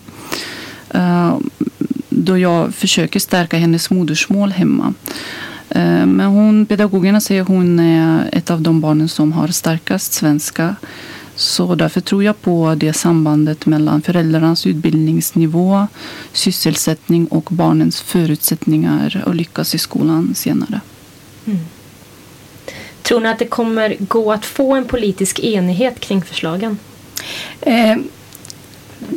[0.91, 1.51] Ehm,
[2.17, 4.95] då jag försöker stärka hennes modersmål hemma.
[5.69, 10.13] Eh, Men hon, pedagogerna säger att hon är ett av de barnen som har starkast
[10.13, 10.77] svenska.
[11.37, 15.87] Så därför tror jag på det sambandet mellan föräldrarnas utbildningsnivå,
[16.33, 20.81] sysselsättning och barnens förutsättningar att lyckas i skolan senare.
[23.03, 26.79] Tror ni att det kommer gå att få en politisk enighet kring förslagen?
[27.61, 27.97] Eh,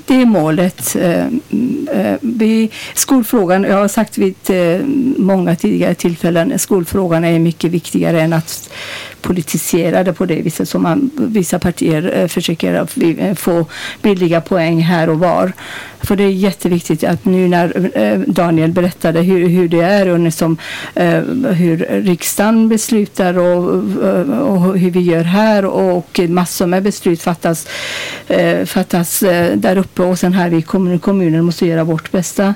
[0.06, 0.96] det är målet.
[0.96, 4.82] Eh, eh, vi, skolfrågan, jag har sagt vid eh,
[5.18, 8.70] många tidigare tillfällen, skolfrågan är mycket viktigare än att
[9.28, 12.88] politiserade på det viset som man, vissa partier eh, försöker
[13.20, 13.66] eh, få
[14.02, 15.54] billiga poäng här och var.
[16.02, 20.20] För det är jätteviktigt att nu när eh, Daniel berättade hur, hur det är och
[20.20, 20.58] liksom,
[20.96, 21.22] eh,
[21.62, 27.68] hur riksdagen beslutar och, eh, och hur vi gör här och massor med beslut fattas,
[28.28, 32.56] eh, fattas eh, där uppe och sen här i kommunen, kommunen måste göra vårt bästa.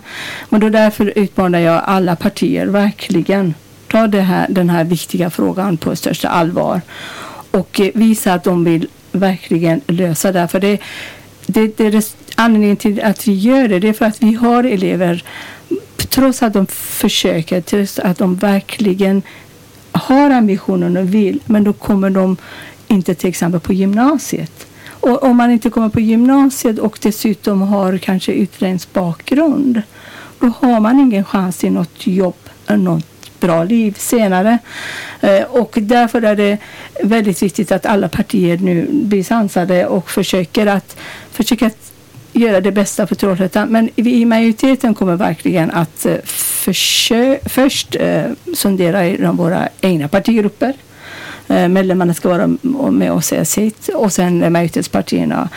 [0.50, 3.54] Men då därför utmanar jag alla partier verkligen
[3.92, 6.82] ta det här, den här viktiga frågan på största allvar
[7.52, 10.48] och eh, visa att de vill verkligen lösa det.
[10.48, 10.82] För det,
[11.48, 12.04] det, det är
[12.36, 15.24] anledningen till att vi gör det, det är för att vi har elever,
[16.10, 19.22] trots att de försöker, trots att de verkligen
[19.92, 22.38] har ambitionen och vill, men då kommer de
[22.88, 24.68] inte till exempel på gymnasiet.
[24.90, 29.82] Och om man inte kommer på gymnasiet och dessutom har kanske utländsk bakgrund,
[30.40, 32.36] då har man ingen chans till något jobb,
[32.68, 33.11] något
[33.42, 34.58] bra liv senare.
[35.22, 36.58] Eh, och därför är det
[37.04, 40.98] väldigt viktigt att alla partier nu blir sansade och försöker att,
[41.32, 41.92] försöker att
[42.34, 43.68] göra det bästa för Trollhättan.
[43.70, 48.24] Men vi i majoriteten kommer verkligen att eh, försö- först eh,
[48.56, 50.74] sondera i de- våra egna partigrupper.
[51.48, 52.48] Eh, Medlemmarna ska vara
[52.92, 55.50] med och säga sitt och sen majoritetspartierna.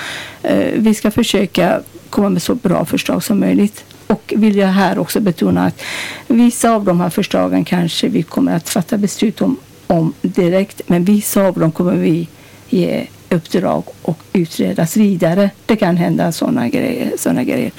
[0.42, 1.80] Eh, Vi ska försöka
[2.10, 3.84] komma med så bra förslag som möjligt.
[4.06, 5.82] Och vill jag här också betona att
[6.26, 11.04] vissa av de här förslagen kanske vi kommer att fatta beslut om, om direkt, men
[11.04, 12.28] vissa av dem kommer vi
[12.68, 15.50] ge uppdrag och utredas vidare.
[15.66, 17.12] Det kan hända sådana grejer.
[17.18, 17.72] Såna grejer.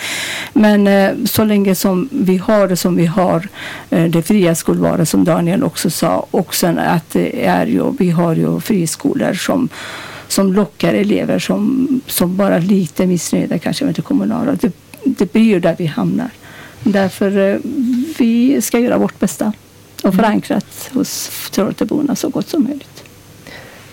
[0.54, 3.48] Men eh, så länge som vi har det som vi har,
[3.90, 8.10] eh, det fria skolvalet som Daniel också sa, och sen att det är ju, vi
[8.10, 9.70] har ju friskolor som
[10.28, 14.52] som lockar elever som, som bara lite missnöjda kanske med det kommunala.
[14.62, 14.72] Det,
[15.06, 16.30] det blir ju där vi hamnar.
[16.84, 17.60] Därför eh,
[18.18, 19.54] vi ska göra vårt bästa
[20.04, 23.04] och förankrat hos Trollhätteborna så gott som möjligt.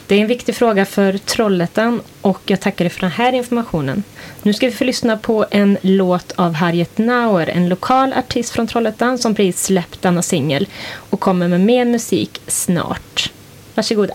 [0.07, 4.03] Det är en viktig fråga för Trollhättan och jag tackar dig för den här informationen.
[4.43, 8.67] Nu ska vi få lyssna på en låt av Harriet Nauer, en lokal artist från
[8.67, 13.33] Trollhättan som precis släppt denna singel och kommer med mer musik snart.
[13.75, 14.15] Varsågoda.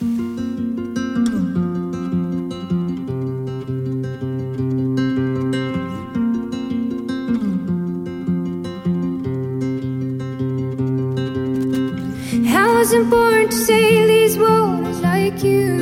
[0.00, 0.49] I
[12.90, 15.76] wasn't born to sail these waters like you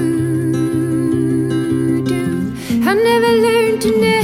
[2.04, 2.52] do.
[2.86, 4.17] I never learned to navigate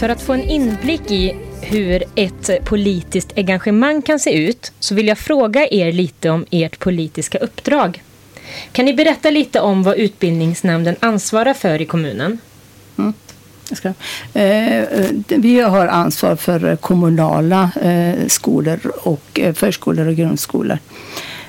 [0.00, 5.06] För att få en inblick i hur ett politiskt engagemang kan se ut så vill
[5.06, 8.02] jag fråga er lite om ert politiska uppdrag.
[8.72, 12.38] Kan ni berätta lite om vad utbildningsnämnden ansvarar för i kommunen?
[12.98, 13.12] Mm.
[13.68, 13.88] Jag ska.
[14.34, 20.78] Eh, eh, vi har ansvar för kommunala eh, skolor och eh, förskolor och grundskolor.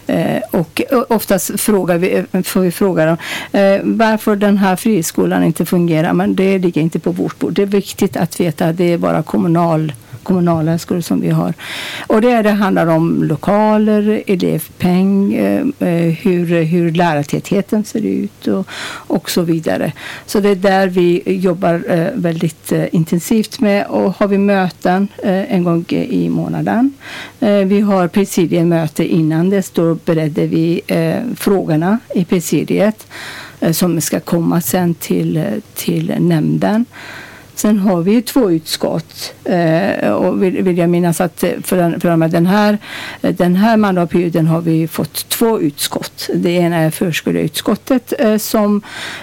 [0.07, 3.17] Eh, och oftast frågar vi, eh, får vi fråga dem
[3.51, 6.13] eh, varför den här friskolan inte fungerar.
[6.13, 7.53] Men det ligger inte på vårt bord.
[7.53, 9.93] Det är viktigt att veta att det är bara kommunal
[10.23, 11.53] kommunala skolor som vi har.
[12.07, 18.67] Och det, det handlar om lokaler, elevpeng, eh, eh, hur, hur lärartätheten ser ut och,
[19.07, 19.91] och så vidare.
[20.25, 25.63] Så det är där vi jobbar eh, väldigt intensivt med och har vi möten en
[25.63, 26.93] gång i månaden.
[27.65, 29.69] Vi har presidiemöte innan dess.
[29.69, 30.81] Då beredde vi
[31.35, 33.07] frågorna i presidiet
[33.71, 36.85] som ska komma sen till, till nämnden.
[37.55, 41.99] Sen har vi ju två utskott eh, och vill, vill jag minnas att för, den,
[41.99, 42.77] för den, här,
[43.21, 46.29] den här mandatperioden har vi fått två utskott.
[46.35, 48.81] Det ena är förskoleutskottet eh, som,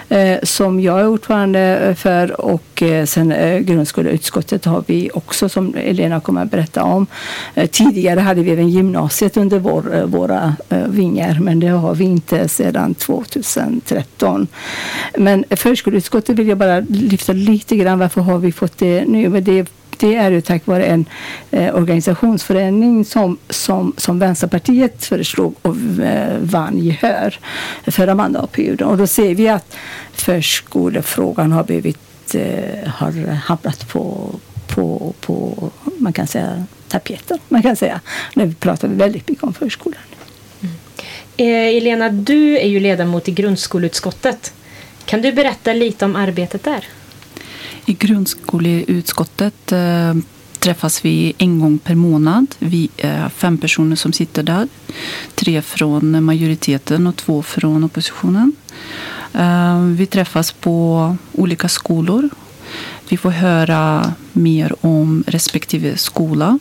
[0.09, 5.75] eh, som jag är ordförande för och eh, sen eh, grundskoleutskottet har vi också som
[5.75, 7.07] Elena kommer att berätta om.
[7.55, 11.95] Eh, tidigare hade vi även gymnasiet under vår, eh, våra eh, vingar men det har
[11.95, 14.47] vi inte sedan 2013.
[15.17, 17.99] Men förskoleutskottet vill jag bara lyfta lite grann.
[17.99, 19.29] Varför har vi fått det nu?
[19.29, 21.05] Men det, det är ju tack vare en
[21.51, 27.39] eh, organisationsförändring som, som, som Vänsterpartiet föreslog och eh, vann gehör
[27.87, 28.87] förra mandatperioden.
[28.87, 29.75] Och då ser vi att
[30.11, 34.29] förskolefrågan har blivit eh, har hamnat på,
[34.67, 37.39] på, på man kan säga tapeten.
[37.49, 37.99] Man kan säga.
[38.33, 40.01] Nu pratar vi väldigt mycket om förskolan.
[40.61, 40.73] Mm.
[41.37, 44.53] Eh, Elena, du är ju ledamot i grundskoleutskottet.
[45.05, 46.85] Kan du berätta lite om arbetet där?
[47.89, 50.15] I grundskoleutskottet eh,
[50.59, 52.55] träffas vi en gång per månad.
[52.59, 54.67] Vi är fem personer som sitter där.
[55.35, 58.51] Tre från majoriteten och två från oppositionen.
[59.33, 62.29] Eh, vi träffas på olika skolor.
[63.09, 66.59] Vi får höra mer om respektive skola.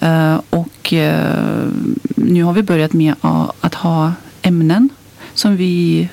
[0.00, 1.68] Eh, och eh,
[2.16, 3.14] nu har vi börjat med
[3.60, 4.88] att ha ämnen
[5.34, 6.08] som vi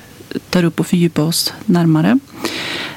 [0.50, 2.20] tar upp och fördjupar oss närmare.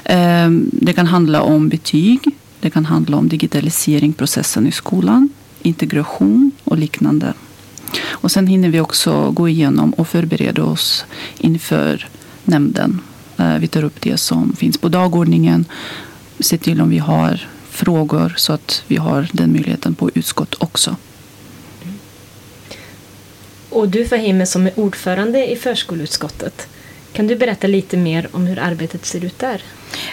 [0.03, 2.19] Ehm, det kan handla om betyg.
[2.59, 5.29] Det kan handla om digitaliseringsprocessen i skolan,
[5.61, 7.33] integration och liknande.
[8.09, 11.05] Och sen hinner vi också gå igenom och förbereda oss
[11.37, 12.07] inför
[12.43, 13.01] nämnden.
[13.37, 15.65] Eh, vi tar upp det som finns på dagordningen,
[16.39, 20.95] ser till om vi har frågor så att vi har den möjligheten på utskott också.
[23.69, 26.67] Och du Fahime som är ordförande i förskoleutskottet.
[27.13, 29.61] Kan du berätta lite mer om hur arbetet ser ut där?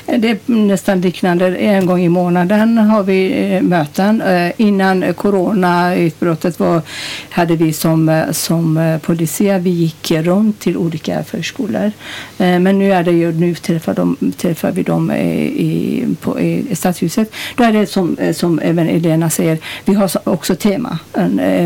[0.07, 1.57] Eh, det är nästan liknande.
[1.57, 4.21] En gång i månaden har vi eh, möten.
[4.23, 6.83] Eh, innan coronautbrottet var,
[7.31, 11.93] hade vi som, som policia, vi gick runt till olika förskolor.
[12.37, 17.33] Men nu är det ju, nu träffar, de, träffar vi dem i, på, i stadshuset.
[17.57, 20.99] Då är det som, som även Elena säger, vi har också tema.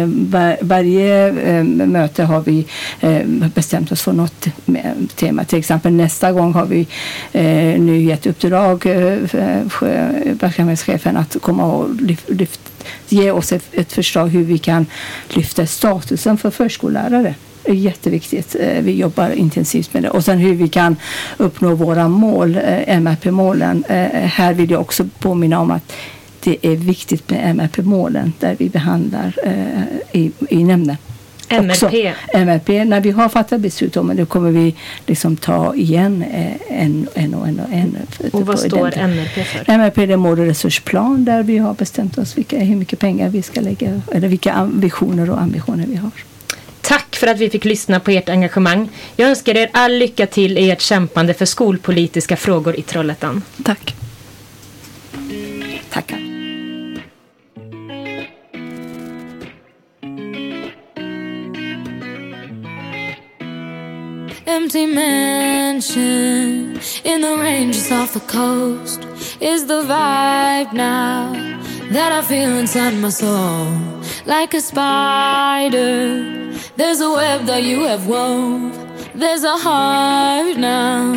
[0.07, 1.33] Var, varje
[1.87, 2.67] möte har vi
[3.55, 4.49] bestämt oss för något
[5.15, 5.45] tema.
[5.45, 6.87] Till exempel nästa gång har vi
[7.79, 11.89] nu gett uppdrag eh, för- eh, verksamhetschefen att komma och
[12.27, 12.61] lyft,
[13.09, 14.87] ge oss ett, ett förslag hur vi kan
[15.29, 17.35] lyfta statusen för förskollärare.
[17.63, 18.57] Det är jätteviktigt.
[18.61, 20.11] Eh, vi jobbar intensivt med det.
[20.11, 20.97] Och sen hur vi kan
[21.37, 23.85] uppnå våra mål, MRP-målen.
[24.13, 25.93] Här vill jag också påminna om att
[26.41, 29.35] det är viktigt med MRP-målen där vi behandlar
[30.13, 30.97] i, i nämnden.
[31.49, 32.15] MRP.
[32.35, 34.75] MRP, när vi har fattat beslut om det, då kommer vi
[35.07, 37.97] liksom ta igen eh, en, en och en och en.
[38.33, 39.65] Och vad står den- MRP för?
[39.73, 43.43] MRP är mål och resursplan där vi har bestämt oss vilka, hur mycket pengar vi
[43.43, 46.11] ska lägga eller vilka am- visioner och ambitioner vi har.
[46.81, 48.89] Tack för att vi fick lyssna på ert engagemang.
[49.17, 53.43] Jag önskar er all lycka till i ert kämpande för skolpolitiska frågor i Trollhättan.
[53.65, 53.95] Tack.
[55.91, 56.24] Tackar.
[64.47, 69.03] Empty mansion in the ranges off the coast
[69.41, 71.33] is the vibe now
[71.91, 73.67] that I feel inside my soul.
[74.27, 78.77] Like a spider, there's a web that you have wove.
[79.15, 81.15] There's a heart now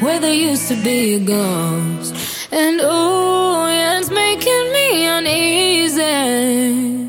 [0.00, 2.52] where there used to be a ghost.
[2.52, 7.06] And oh, yeah, it's making me uneasy.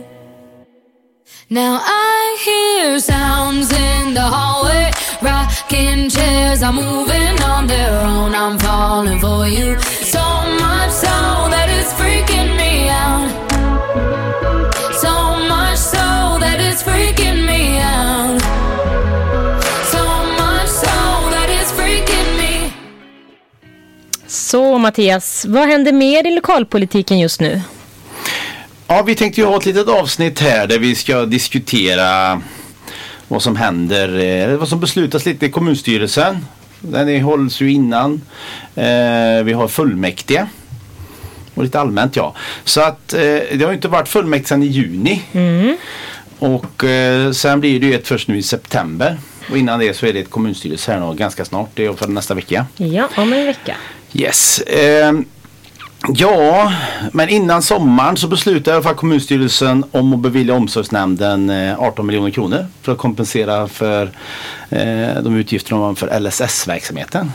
[1.49, 4.91] Now I hear sounds in the hallway,
[5.67, 8.35] rocking chairs are moving on their own.
[8.35, 10.19] I'm falling for you so
[10.59, 13.29] much so that it's freaking me out.
[15.01, 18.41] So much so that it's freaking me out.
[19.91, 20.03] So
[20.37, 22.71] much so that it's freaking me.
[24.27, 27.61] Så Mattias, vad händer mer i lokalpolitiken just nu?
[28.87, 32.41] Ja, vi tänkte ju ha ett litet avsnitt här där vi ska diskutera
[33.27, 36.45] vad som händer, eh, vad som beslutas lite i kommunstyrelsen.
[36.79, 38.21] Den hålls ju innan.
[38.75, 40.47] Eh, vi har fullmäktige.
[41.53, 42.35] Och lite allmänt ja.
[42.63, 43.19] Så att eh,
[43.53, 45.21] det har ju inte varit fullmäktige sedan i juni.
[46.39, 49.17] Och eh, sen blir det ju ett först nu i september.
[49.49, 51.69] Och innan det så är det ett kommunstyrelse här nog ganska snart.
[51.73, 52.65] Det är för nästa vecka.
[52.77, 53.75] Ja, om en vecka.
[54.13, 54.61] Yes.
[56.15, 56.73] Ja,
[57.13, 62.05] men innan sommaren så beslutade i alla fall kommunstyrelsen om att bevilja omsorgsnämnden eh, 18
[62.05, 64.11] miljoner kronor för att kompensera för
[64.69, 67.31] eh, de utgifter de har för LSS-verksamheten.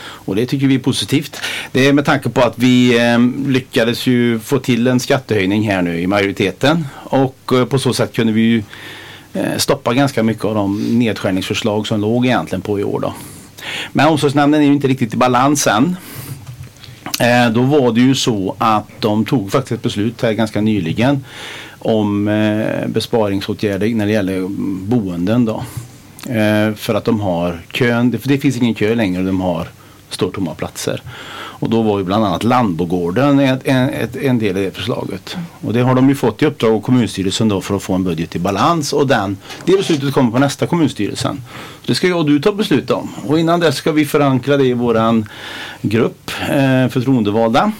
[0.00, 1.36] Och det tycker vi är positivt.
[1.72, 5.82] Det är med tanke på att vi eh, lyckades ju få till en skattehöjning här
[5.82, 6.86] nu i majoriteten.
[6.94, 8.62] Och eh, på så sätt kunde vi ju
[9.32, 13.00] eh, stoppa ganska mycket av de nedskärningsförslag som låg egentligen på i år.
[13.00, 13.14] Då.
[13.92, 15.96] Men omsorgsnämnden är ju inte riktigt i balans än.
[17.20, 21.24] Eh, då var det ju så att de tog faktiskt ett beslut här ganska nyligen
[21.78, 24.48] om eh, besparingsåtgärder när det gäller
[24.88, 25.64] boenden då.
[26.32, 29.40] Eh, för att de har kön, det, för det finns ingen kö längre och de
[29.40, 29.68] har
[30.10, 31.02] står tomma platser.
[31.58, 35.36] Och då var ju bland annat Landbogården en, en, en del i det förslaget.
[35.60, 38.04] Och det har de ju fått i uppdrag av kommunstyrelsen då för att få en
[38.04, 41.42] budget i balans och den, det beslutet kommer på nästa kommunstyrelsen.
[41.86, 43.08] Det ska jag och du ta beslut om.
[43.26, 45.28] Och innan dess ska vi förankra det i våran
[45.80, 47.72] grupp eh, förtroendevalda.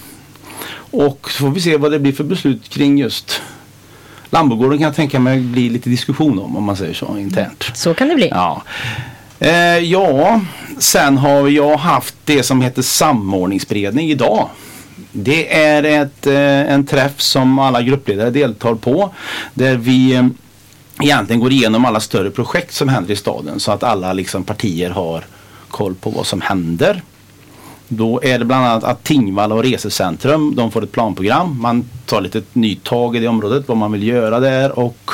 [0.91, 3.43] Och så får vi se vad det blir för beslut kring just
[4.31, 7.70] Landbogården kan jag tänka mig bli lite diskussion om om man säger så internt.
[7.74, 8.29] Så kan det bli.
[8.31, 8.62] Ja.
[9.39, 10.41] Eh, ja,
[10.78, 14.49] sen har jag haft det som heter samordningsberedning idag.
[15.12, 19.14] Det är ett, eh, en träff som alla gruppledare deltar på.
[19.55, 20.26] Där vi eh,
[21.03, 24.91] egentligen går igenom alla större projekt som händer i staden så att alla liksom, partier
[24.91, 25.24] har
[25.68, 27.03] koll på vad som händer.
[27.89, 31.61] Då är det bland annat att Tingvalla och Resecentrum de får ett planprogram.
[31.61, 35.11] Man tar lite nytag i det området, vad man vill göra där och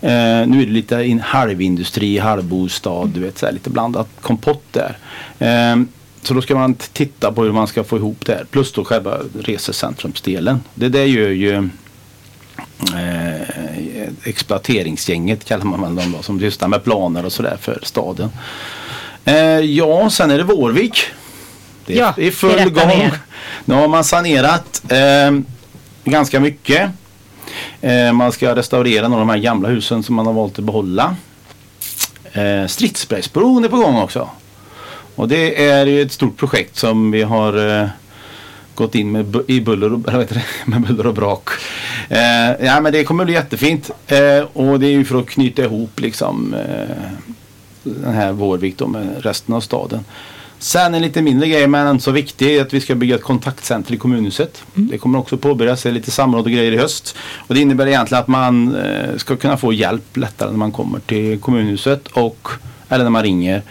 [0.00, 4.62] eh, nu är det lite in, halvindustri, halvbostad, du vet så här, lite blandat kompott
[4.72, 4.98] där.
[5.38, 5.76] Eh,
[6.22, 8.44] så då ska man titta på hur man ska få ihop det här.
[8.50, 10.60] Plus då själva resecentrumsdelen.
[10.74, 11.68] Det där gör ju
[12.94, 18.30] eh, exploateringsgänget kallar man dem då, som sysslar med planer och sådär för staden.
[19.24, 21.04] Eh, ja, sen är det Vårvik.
[21.86, 23.10] Det är Ja, i full gång.
[23.64, 25.38] Nu har man sanerat eh,
[26.04, 26.90] ganska mycket.
[27.80, 30.64] Eh, man ska restaurera några av de här gamla husen som man har valt att
[30.64, 31.16] behålla.
[32.32, 34.28] Eh, Stridsbergsbron är på gång också.
[35.14, 37.88] Och det är ju ett stort projekt som vi har eh,
[38.74, 40.44] gått in med, i buller och, eller det?
[40.64, 41.48] med buller och brak.
[42.60, 43.90] Ja men det kommer bli jättefint.
[44.52, 46.56] Och det är ju för att knyta ihop liksom
[47.82, 50.04] den här Vårvik då med resten av staden.
[50.58, 53.22] Sen en lite mindre grej men inte så viktig är att vi ska bygga ett
[53.22, 54.62] kontaktcenter i kommunhuset.
[54.74, 57.16] Det kommer också påbörjas, det är lite samråd och grejer i höst.
[57.36, 61.00] Och det innebär egentligen att man eh, ska kunna få hjälp lättare när man kommer
[61.00, 62.48] till kommunhuset och
[62.88, 63.62] eller när man ringer.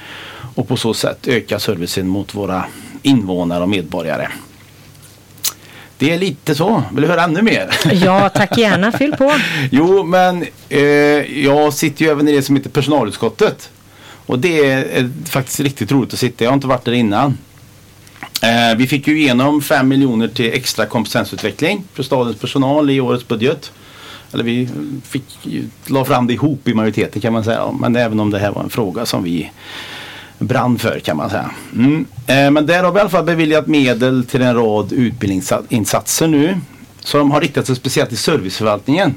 [0.56, 2.66] Och på så sätt öka servicen mot våra
[3.02, 4.28] invånare och medborgare.
[5.98, 6.84] Det är lite så.
[6.94, 7.70] Vill du höra ännu mer?
[7.94, 8.92] Ja, tack gärna.
[8.92, 9.34] Fyll på.
[9.72, 10.82] Jo, men eh,
[11.46, 13.70] jag sitter ju även i det som heter personalutskottet.
[14.26, 16.44] Och det är faktiskt riktigt roligt att sitta.
[16.44, 17.38] Jag har inte varit där innan.
[18.42, 23.28] Eh, vi fick ju igenom 5 miljoner till extra kompetensutveckling för stadens personal i årets
[23.28, 23.72] budget.
[24.34, 24.70] Eller vi
[25.04, 27.72] fick, ju- la fram det ihop i majoriteten kan man säga.
[27.80, 29.52] Men även om det här var en fråga som vi
[30.40, 31.52] brann för kan man säga.
[31.74, 32.06] Mm.
[32.28, 36.58] Eh, men där har vi i alla fall beviljat medel till en rad utbildningsinsatser nu.
[37.00, 39.14] som har riktat sig speciellt till serviceförvaltningen.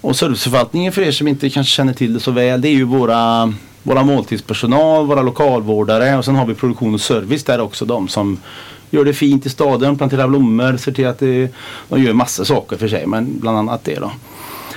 [0.00, 2.84] Och serviceförvaltningen för er som inte kanske känner till det så väl det är ju
[2.84, 3.52] våra,
[3.84, 7.84] våra måltidspersonal, våra lokalvårdare och sen har vi produktion och service där också.
[7.84, 8.38] De som
[8.90, 11.48] gör det fint i staden, planterar blommor, ser till att det,
[11.88, 14.10] de gör massa saker för sig men bland annat det då.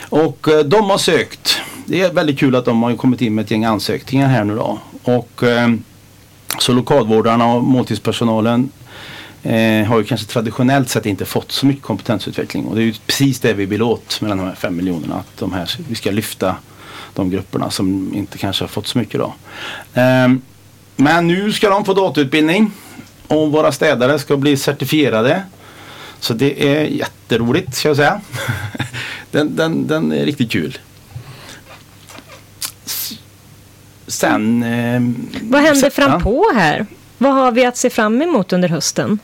[0.10, 1.62] Och eh, de har sökt.
[1.86, 4.56] Det är väldigt kul att de har kommit in med ett gäng ansökningar här nu
[4.56, 4.80] då.
[5.04, 5.70] Och eh,
[6.60, 8.70] så lokalvårdarna och måltidspersonalen
[9.44, 12.66] eh, har ju kanske traditionellt sett inte fått så mycket kompetensutveckling.
[12.66, 15.16] Och det är ju precis det vi vill åt med de här fem miljonerna.
[15.16, 16.56] Att de här, vi ska lyfta
[17.18, 19.34] de grupperna som inte kanske har fått så mycket då.
[20.02, 20.28] Eh,
[20.96, 22.72] men nu ska de få datautbildning.
[23.28, 25.44] Och våra städare ska bli certifierade.
[26.20, 28.22] Så det är jätteroligt ska jag säga.
[29.32, 30.78] den, den, den är riktigt kul.
[34.08, 34.64] Sen...
[34.64, 35.02] Eh,
[35.42, 36.86] Vad händer fram på här?
[37.18, 39.20] Vad har vi att se fram emot under hösten?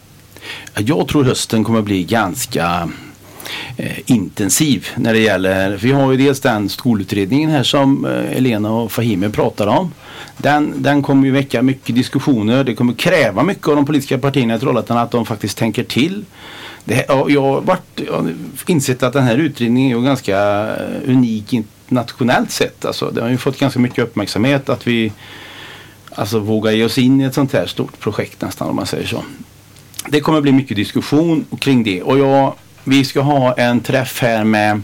[0.75, 2.89] Jag tror hösten kommer bli ganska
[3.77, 8.71] Eh, intensiv när det gäller, vi har ju dels den skolutredningen här som eh, Elena
[8.71, 9.91] och Fahimi pratar om.
[10.37, 14.55] Den, den kommer ju väcka mycket diskussioner, det kommer kräva mycket av de politiska partierna
[14.55, 16.25] i Trollhättan att de faktiskt tänker till.
[16.85, 18.33] Det, jag har varit, jag har
[18.67, 20.37] insett att den här utredningen är ju ganska
[20.75, 22.85] eh, unik internationellt sett.
[22.85, 25.11] Alltså, det har ju fått ganska mycket uppmärksamhet att vi
[26.11, 29.07] alltså, vågar ge oss in i ett sånt här stort projekt nästan om man säger
[29.07, 29.23] så.
[30.07, 32.53] Det kommer bli mycket diskussion kring det och jag,
[32.83, 34.81] vi ska ha en träff här med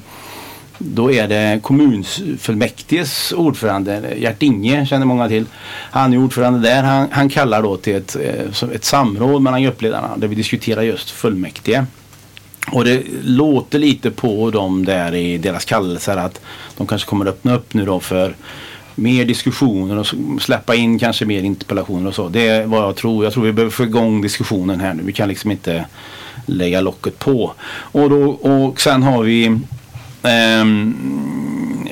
[0.82, 5.45] då är det kommunfullmäktiges ordförande Gert Inge känner många till.
[5.91, 6.84] Han är ordförande där.
[6.84, 11.10] Han, han kallar då till ett, eh, ett samråd mellan gruppledarna där vi diskuterar just
[11.10, 11.86] fullmäktige.
[12.72, 16.41] Och det låter lite på dem där i deras kallelser att
[16.78, 18.36] de kanske kommer öppna upp nu då för
[19.02, 20.08] mer diskussioner och
[20.41, 22.30] släppa in kanske mer interpellationer och så.
[22.30, 23.24] Det är vad jag tror.
[23.24, 25.04] Jag tror vi behöver få igång diskussionen här nu.
[25.04, 25.86] Vi kan liksom inte
[26.45, 27.54] lägga locket på.
[27.70, 29.60] Och, då, och sen har vi
[30.24, 30.95] ehm,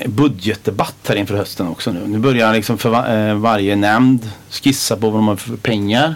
[0.05, 2.03] budgetdebatt här inför hösten också nu.
[2.07, 6.15] Nu börjar liksom för va- eh, varje nämnd skissa på vad de har för pengar.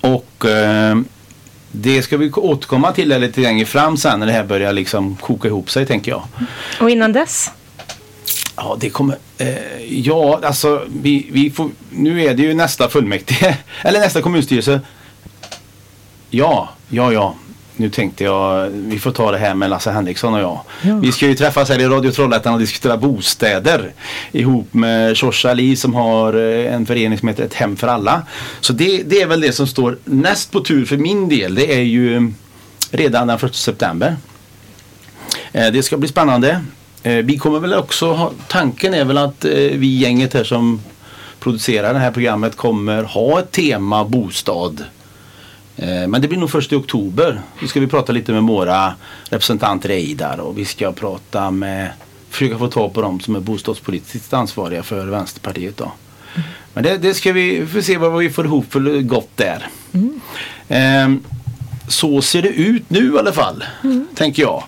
[0.00, 1.04] Och ehm,
[1.72, 5.48] det ska vi återkomma till lite längre fram sen när det här börjar liksom koka
[5.48, 6.22] ihop sig tänker jag.
[6.80, 7.50] Och innan dess?
[8.56, 9.16] Ja, det kommer...
[9.42, 11.70] Eh, ja, alltså vi, vi får...
[11.90, 14.80] Nu är det ju nästa fullmäktige, eller nästa kommunstyrelse.
[16.30, 17.34] Ja, ja, ja.
[17.76, 20.60] Nu tänkte jag, vi får ta det här med Lasse Henriksson och jag.
[20.82, 20.96] Ja.
[20.96, 23.92] Vi ska ju träffas här i Radio Trollhättan och diskutera bostäder.
[24.32, 28.22] Ihop med Shosha Ali som har eh, en förening som heter Ett Hem för Alla.
[28.60, 31.54] Så det, det är väl det som står näst på tur för min del.
[31.54, 32.22] Det är ju eh,
[32.90, 34.16] redan den 1 september.
[35.52, 36.60] Eh, Det ska bli spännande.
[37.02, 40.80] Eh, Vi kommer väl också ha, tanken är väl att eh, vi gänget här som
[41.40, 44.84] producerar det här programmet kommer ha ett tema bostad.
[45.76, 47.40] Eh, Men det blir nog först i oktober.
[47.60, 48.94] Då ska vi prata lite med våra
[49.30, 51.88] representanter i Eidar och vi ska prata med
[52.30, 55.76] försöka få tag på dem som är bostadspolitiskt ansvariga för Vänsterpartiet.
[55.76, 55.92] Då.
[56.74, 59.66] Men det, det ska vi få se vad vi får ihop för gott där.
[60.68, 61.08] Eh,
[61.88, 63.64] Så ser det ut nu i alla fall,
[64.14, 64.64] tänker jag.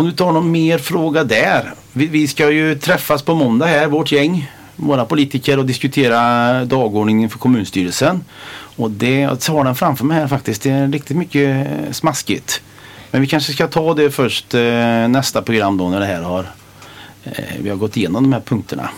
[0.00, 1.74] Om du tar någon mer fråga där.
[1.92, 7.30] Vi, vi ska ju träffas på måndag här, vårt gäng, våra politiker och diskutera dagordningen
[7.30, 8.24] för kommunstyrelsen.
[8.76, 10.62] Och det, jag har den framför mig här faktiskt.
[10.62, 12.62] Det är riktigt mycket eh, smaskigt.
[13.10, 16.46] Men vi kanske ska ta det först eh, nästa program då när det här har
[17.24, 18.90] eh, vi har gått igenom de här punkterna.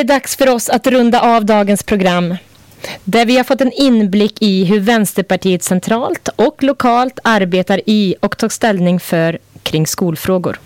[0.00, 2.36] Det dags för oss att runda av dagens program.
[3.04, 8.38] Där vi har fått en inblick i hur Vänsterpartiet centralt och lokalt arbetar i och
[8.38, 10.60] tar ställning för kring skolfrågor.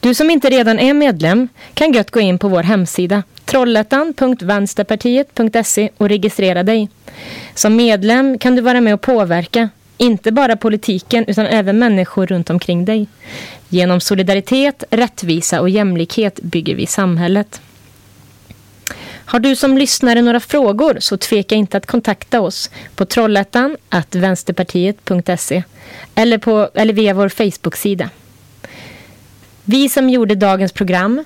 [0.00, 6.08] Du som inte redan är medlem kan gött gå in på vår hemsida trollhättan.vänsterpartiet.se och
[6.08, 6.88] registrera dig.
[7.54, 12.50] Som medlem kan du vara med och påverka, inte bara politiken utan även människor runt
[12.50, 13.06] omkring dig.
[13.68, 17.60] Genom solidaritet, rättvisa och jämlikhet bygger vi samhället.
[19.28, 23.76] Har du som lyssnare några frågor så tveka inte att kontakta oss på trollhättan
[24.10, 25.62] vänsterpartiet.se
[26.14, 28.10] eller, på, eller via vår Facebook-sida.
[29.64, 31.24] Vi som gjorde dagens program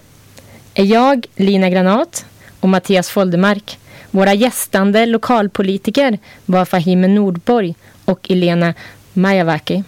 [0.75, 2.27] är jag, Lina Granat
[2.61, 3.79] och Mattias Foldemark.
[4.11, 7.75] Våra gästande lokalpolitiker var Fahime Nordborg
[8.05, 8.75] och Elena
[9.13, 9.85] Majavaki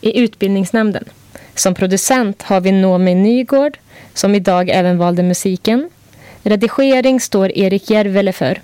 [0.00, 1.04] i utbildningsnämnden.
[1.54, 3.78] Som producent har vi Noomi Nygård
[4.14, 5.90] som idag även valde musiken.
[6.42, 8.60] Redigering står Erik Järvele för.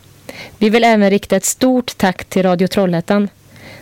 [0.58, 3.28] Vi vill även rikta ett stort tack till Radio Trollhättan.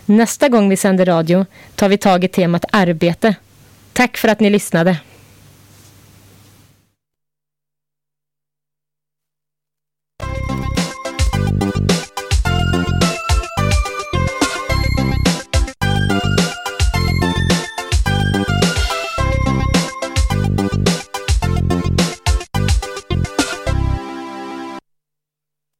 [0.05, 3.35] Nästa gång vi sänder radio tar vi tag i temat arbete.
[3.93, 4.97] Tack för att ni lyssnade.